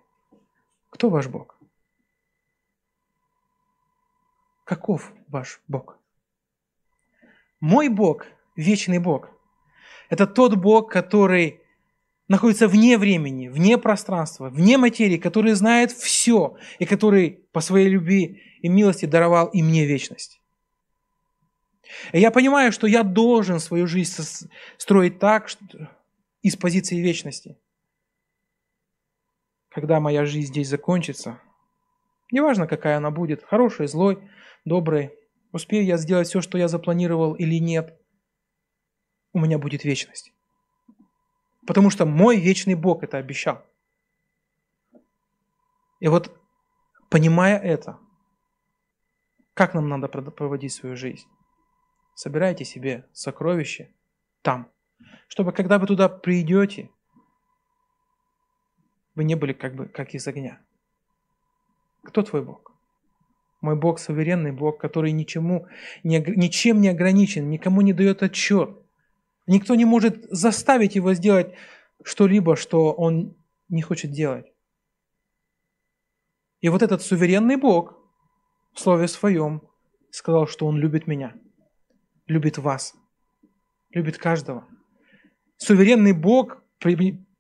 кто 0.88 1.11
ваш 1.11 1.28
Бог? 1.28 1.59
Каков 4.64 5.12
ваш 5.28 5.61
Бог? 5.68 5.99
Мой 7.61 7.88
Бог, 7.88 8.24
вечный 8.57 8.99
Бог, 8.99 9.28
это 10.09 10.26
тот 10.26 10.55
Бог, 10.55 10.90
который 10.90 11.61
находится 12.26 12.68
вне 12.68 12.97
времени, 12.97 13.49
вне 13.49 13.76
пространства, 13.76 14.49
вне 14.49 14.78
материи, 14.78 15.18
который 15.18 15.53
знает 15.53 15.92
все 15.92 16.57
и 16.78 16.86
который 16.86 17.47
по 17.53 17.61
своей 17.61 17.88
любви 17.88 18.42
и 18.62 18.68
милости 18.68 19.05
даровал 19.05 19.49
и 19.49 19.62
мне 19.62 19.84
вечность. 19.84 20.40
И 22.12 22.18
я 22.18 22.30
понимаю, 22.30 22.72
что 22.72 22.86
я 22.86 23.03
должен 23.03 23.61
свою 23.61 23.86
жизнь 23.86 24.49
строить 24.78 25.18
так, 25.18 25.49
что 25.49 25.61
из 26.40 26.57
позиции 26.57 26.97
вечности. 26.97 27.59
Когда 29.74 29.98
моя 29.98 30.24
жизнь 30.24 30.52
здесь 30.52 30.68
закончится, 30.68 31.40
неважно, 32.30 32.68
какая 32.68 32.96
она 32.96 33.10
будет, 33.10 33.42
хорошей, 33.42 33.88
злой, 33.88 34.30
доброй, 34.64 35.12
успею 35.50 35.84
я 35.84 35.96
сделать 35.96 36.28
все, 36.28 36.40
что 36.40 36.56
я 36.58 36.68
запланировал 36.68 37.34
или 37.34 37.56
нет, 37.56 37.98
у 39.32 39.40
меня 39.40 39.58
будет 39.58 39.82
вечность. 39.82 40.32
Потому 41.66 41.90
что 41.90 42.06
мой 42.06 42.38
вечный 42.38 42.76
Бог 42.76 43.02
это 43.02 43.18
обещал. 43.18 43.66
И 45.98 46.06
вот, 46.06 46.30
понимая 47.10 47.58
это, 47.58 47.98
как 49.54 49.74
нам 49.74 49.88
надо 49.88 50.06
проводить 50.06 50.72
свою 50.72 50.94
жизнь? 50.94 51.26
Собирайте 52.14 52.64
себе 52.64 53.08
сокровища 53.12 53.88
там, 54.42 54.70
чтобы 55.26 55.50
когда 55.50 55.80
вы 55.80 55.88
туда 55.88 56.08
придете, 56.08 56.90
вы 59.14 59.24
не 59.24 59.34
были 59.34 59.52
как 59.52 59.74
бы 59.74 59.86
как 59.86 60.14
из 60.14 60.26
огня. 60.26 60.60
Кто 62.02 62.22
твой 62.22 62.42
Бог? 62.42 62.72
Мой 63.60 63.76
Бог 63.76 63.98
суверенный 63.98 64.52
Бог, 64.52 64.78
который 64.78 65.12
ничему, 65.12 65.66
не, 66.02 66.18
ничем 66.18 66.80
не 66.80 66.88
ограничен, 66.88 67.48
никому 67.48 67.80
не 67.80 67.92
дает 67.92 68.22
отчет. 68.22 68.76
Никто 69.46 69.74
не 69.74 69.84
может 69.84 70.24
заставить 70.30 70.96
его 70.96 71.14
сделать 71.14 71.54
что-либо, 72.02 72.56
что 72.56 72.92
он 72.92 73.36
не 73.68 73.82
хочет 73.82 74.10
делать. 74.10 74.46
И 76.60 76.68
вот 76.68 76.82
этот 76.82 77.02
суверенный 77.02 77.56
Бог 77.56 77.98
в 78.72 78.80
Слове 78.80 79.08
Своем 79.08 79.62
сказал, 80.10 80.46
что 80.46 80.66
Он 80.66 80.78
любит 80.78 81.06
меня, 81.06 81.34
любит 82.26 82.58
вас, 82.58 82.94
любит 83.90 84.18
каждого. 84.18 84.66
Суверенный 85.56 86.12
Бог 86.12 86.62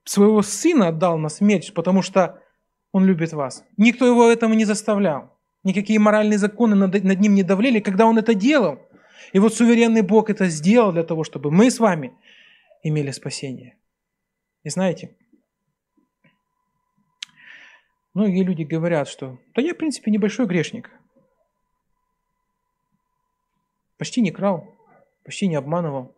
своего 0.04 0.42
Сына 0.42 0.88
отдал 0.88 1.18
на 1.18 1.28
смерть, 1.28 1.72
потому 1.74 2.02
что 2.02 2.42
Он 2.92 3.04
любит 3.04 3.32
вас. 3.32 3.64
Никто 3.76 4.06
его 4.06 4.28
этому 4.28 4.54
не 4.54 4.64
заставлял. 4.64 5.38
Никакие 5.62 5.98
моральные 5.98 6.38
законы 6.38 6.74
над, 6.74 7.02
над 7.02 7.20
ним 7.20 7.34
не 7.34 7.42
давлели, 7.42 7.80
когда 7.80 8.06
Он 8.06 8.18
это 8.18 8.34
делал– 8.34 8.78
и 9.34 9.38
вот 9.38 9.54
суверенный 9.54 10.02
Бог 10.02 10.30
это 10.30 10.46
сделал 10.46 10.92
для 10.92 11.02
того, 11.02 11.24
чтобы 11.24 11.50
мы 11.50 11.70
с 11.70 11.80
вами 11.80 12.16
имели 12.82 13.10
спасение. 13.10 13.76
И 14.62 14.68
знаете, 14.68 15.16
многие 18.12 18.44
люди 18.44 18.62
говорят, 18.62 19.08
что 19.08 19.38
да 19.54 19.62
я, 19.62 19.74
в 19.74 19.76
принципе, 19.76 20.10
небольшой 20.10 20.46
грешник. 20.46 20.90
Почти 23.96 24.20
не 24.20 24.30
крал, 24.30 24.76
почти 25.24 25.48
не 25.48 25.56
обманывал, 25.56 26.14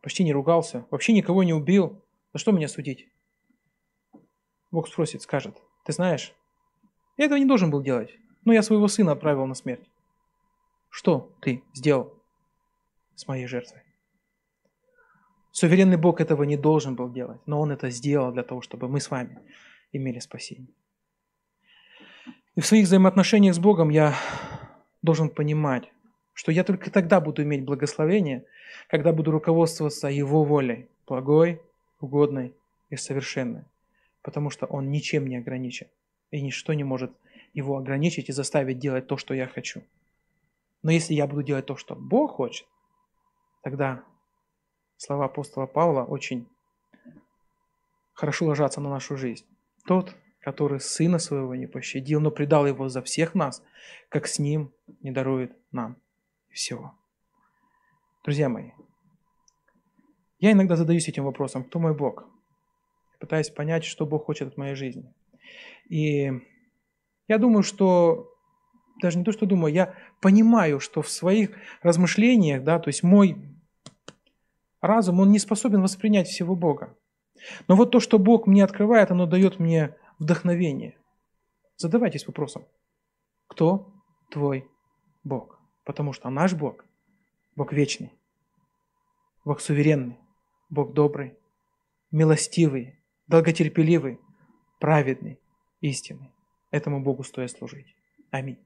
почти 0.00 0.24
не 0.24 0.32
ругался, 0.32 0.86
вообще 0.90 1.12
никого 1.12 1.42
не 1.42 1.52
убил. 1.52 2.04
За 2.38 2.40
что 2.40 2.52
меня 2.52 2.68
судить? 2.68 3.08
Бог 4.70 4.86
спросит, 4.86 5.22
скажет, 5.22 5.60
ты 5.84 5.92
знаешь, 5.92 6.32
я 7.16 7.24
этого 7.24 7.36
не 7.36 7.46
должен 7.46 7.68
был 7.68 7.82
делать, 7.82 8.16
но 8.44 8.52
я 8.52 8.62
своего 8.62 8.86
сына 8.86 9.10
отправил 9.10 9.44
на 9.46 9.56
смерть. 9.56 9.90
Что 10.88 11.34
ты 11.40 11.64
сделал? 11.74 12.14
с 13.16 13.26
моей 13.26 13.48
жертвой. 13.48 13.82
Суверенный 15.50 15.96
Бог 15.96 16.20
этого 16.20 16.44
не 16.44 16.56
должен 16.56 16.94
был 16.94 17.10
делать, 17.10 17.40
но 17.46 17.60
Он 17.60 17.72
это 17.72 17.90
сделал 17.90 18.30
для 18.30 18.44
того, 18.44 18.60
чтобы 18.60 18.86
мы 18.86 19.00
с 19.00 19.10
вами 19.10 19.40
имели 19.90 20.20
спасение. 20.20 20.72
И 22.54 22.60
в 22.60 22.66
своих 22.66 22.84
взаимоотношениях 22.84 23.56
с 23.56 23.58
Богом 23.58 23.88
я 23.88 24.14
должен 25.02 25.28
понимать, 25.28 25.90
что 26.34 26.52
я 26.52 26.62
только 26.62 26.92
тогда 26.92 27.20
буду 27.20 27.42
иметь 27.42 27.64
благословение, 27.64 28.44
когда 28.88 29.12
буду 29.12 29.32
руководствоваться 29.32 30.06
Его 30.06 30.44
волей, 30.44 30.88
благой, 31.04 31.60
угодной 32.00 32.54
и 32.90 32.96
совершенной, 32.96 33.64
потому 34.22 34.50
что 34.50 34.66
Он 34.66 34.90
ничем 34.90 35.26
не 35.26 35.36
ограничен, 35.36 35.88
и 36.30 36.40
ничто 36.40 36.72
не 36.74 36.84
может 36.84 37.12
Его 37.54 37.76
ограничить 37.76 38.28
и 38.28 38.32
заставить 38.32 38.78
делать 38.78 39.06
то, 39.06 39.16
что 39.16 39.34
я 39.34 39.46
хочу. 39.46 39.82
Но 40.82 40.90
если 40.90 41.14
я 41.14 41.26
буду 41.26 41.42
делать 41.42 41.66
то, 41.66 41.76
что 41.76 41.94
Бог 41.96 42.32
хочет, 42.32 42.66
Тогда 43.62 44.04
слова 44.96 45.26
апостола 45.26 45.66
Павла 45.66 46.04
очень 46.04 46.48
хорошо 48.12 48.46
ложатся 48.46 48.80
на 48.80 48.90
нашу 48.90 49.16
жизнь. 49.16 49.44
Тот, 49.84 50.14
который 50.40 50.80
сына 50.80 51.18
своего 51.18 51.54
не 51.54 51.66
пощадил, 51.66 52.20
но 52.20 52.30
предал 52.30 52.66
его 52.66 52.88
за 52.88 53.02
всех 53.02 53.34
нас, 53.34 53.62
как 54.08 54.26
с 54.26 54.38
ним 54.38 54.72
не 55.02 55.10
дарует 55.10 55.56
нам 55.72 55.96
всего. 56.50 56.94
Друзья 58.24 58.48
мои, 58.48 58.70
я 60.38 60.52
иногда 60.52 60.76
задаюсь 60.76 61.08
этим 61.08 61.24
вопросом, 61.24 61.64
кто 61.64 61.78
мой 61.78 61.94
Бог? 61.94 62.26
Пытаюсь 63.18 63.50
понять, 63.50 63.84
что 63.84 64.06
Бог 64.06 64.26
хочет 64.26 64.48
от 64.48 64.56
моей 64.56 64.74
жизни. 64.74 65.12
И 65.88 66.30
я 67.26 67.38
думаю, 67.38 67.62
что, 67.62 68.32
даже 69.02 69.18
не 69.18 69.24
то, 69.24 69.32
что 69.32 69.46
думаю, 69.46 69.74
я 69.74 69.94
понимаю, 70.20 70.78
что 70.78 71.02
в 71.02 71.08
своих 71.08 71.56
размышлениях, 71.82 72.62
да, 72.62 72.78
то 72.78 72.88
есть 72.88 73.02
мой 73.02 73.36
разум, 74.80 75.20
он 75.20 75.32
не 75.32 75.38
способен 75.38 75.82
воспринять 75.82 76.28
всего 76.28 76.54
Бога. 76.54 76.96
Но 77.66 77.76
вот 77.76 77.90
то, 77.90 78.00
что 78.00 78.18
Бог 78.18 78.46
мне 78.46 78.62
открывает, 78.62 79.10
оно 79.10 79.26
дает 79.26 79.58
мне 79.58 79.96
вдохновение. 80.18 80.96
Задавайтесь 81.76 82.26
вопросом, 82.26 82.66
кто 83.46 83.92
твой 84.30 84.68
Бог? 85.24 85.60
Потому 85.84 86.12
что 86.12 86.30
наш 86.30 86.54
Бог, 86.54 86.84
Бог 87.56 87.72
вечный, 87.72 88.12
Бог 89.44 89.60
суверенный, 89.60 90.18
Бог 90.70 90.92
добрый, 90.92 91.34
милостивый, 92.10 93.00
долготерпеливый, 93.26 94.20
праведный, 94.80 95.40
истинный. 95.80 96.30
Этому 96.70 97.02
Богу 97.02 97.22
стоит 97.22 97.50
служить. 97.50 97.94
Аминь. 98.30 98.58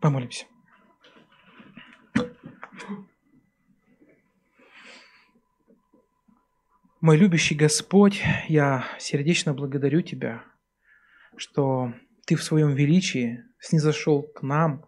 Помолимся. 0.00 0.44
Мой 7.00 7.16
любящий 7.16 7.54
Господь, 7.54 8.22
я 8.48 8.84
сердечно 8.98 9.54
благодарю 9.54 10.02
Тебя, 10.02 10.44
что 11.36 11.94
Ты 12.26 12.36
в 12.36 12.42
своем 12.42 12.74
величии 12.74 13.42
снизошел 13.58 14.22
к 14.22 14.42
нам, 14.42 14.84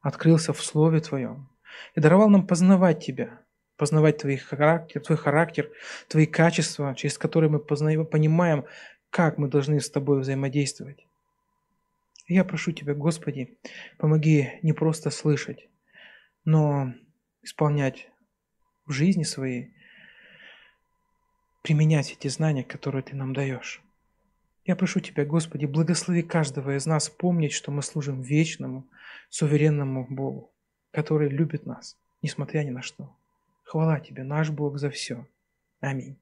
открылся 0.00 0.52
в 0.52 0.62
Слове 0.62 1.00
Твоем 1.00 1.50
и 1.96 2.00
даровал 2.00 2.28
нам 2.28 2.46
познавать 2.46 3.04
Тебя, 3.04 3.40
познавать 3.76 4.18
Твой 4.18 4.36
характер, 4.36 5.00
Твой 5.00 5.18
характер, 5.18 5.70
Твои 6.08 6.26
качества, 6.26 6.94
через 6.94 7.18
которые 7.18 7.50
мы 7.50 7.58
познаем, 7.58 8.06
понимаем, 8.06 8.64
как 9.10 9.38
мы 9.38 9.48
должны 9.48 9.80
с 9.80 9.90
Тобой 9.90 10.20
взаимодействовать. 10.20 11.06
Я 12.28 12.44
прошу 12.44 12.72
Тебя, 12.72 12.94
Господи, 12.94 13.58
помоги 13.98 14.58
не 14.62 14.72
просто 14.72 15.10
слышать, 15.10 15.68
но 16.44 16.92
исполнять 17.42 18.08
в 18.84 18.92
жизни 18.92 19.22
своей, 19.22 19.72
применять 21.62 22.12
эти 22.12 22.28
знания, 22.28 22.64
которые 22.64 23.02
Ты 23.02 23.14
нам 23.14 23.32
даешь. 23.32 23.82
Я 24.64 24.74
прошу 24.74 24.98
Тебя, 24.98 25.24
Господи, 25.24 25.66
благослови 25.66 26.22
каждого 26.22 26.76
из 26.76 26.86
нас 26.86 27.08
помнить, 27.08 27.52
что 27.52 27.70
мы 27.70 27.82
служим 27.82 28.22
вечному, 28.22 28.88
суверенному 29.28 30.06
Богу, 30.10 30.52
который 30.90 31.28
любит 31.28 31.66
нас, 31.66 31.96
несмотря 32.22 32.64
ни 32.64 32.70
на 32.70 32.82
что. 32.82 33.16
Хвала 33.66 33.98
Тебе, 33.98 34.22
наш 34.22 34.50
Бог, 34.50 34.78
за 34.78 34.90
все. 34.90 35.26
Аминь. 35.80 36.16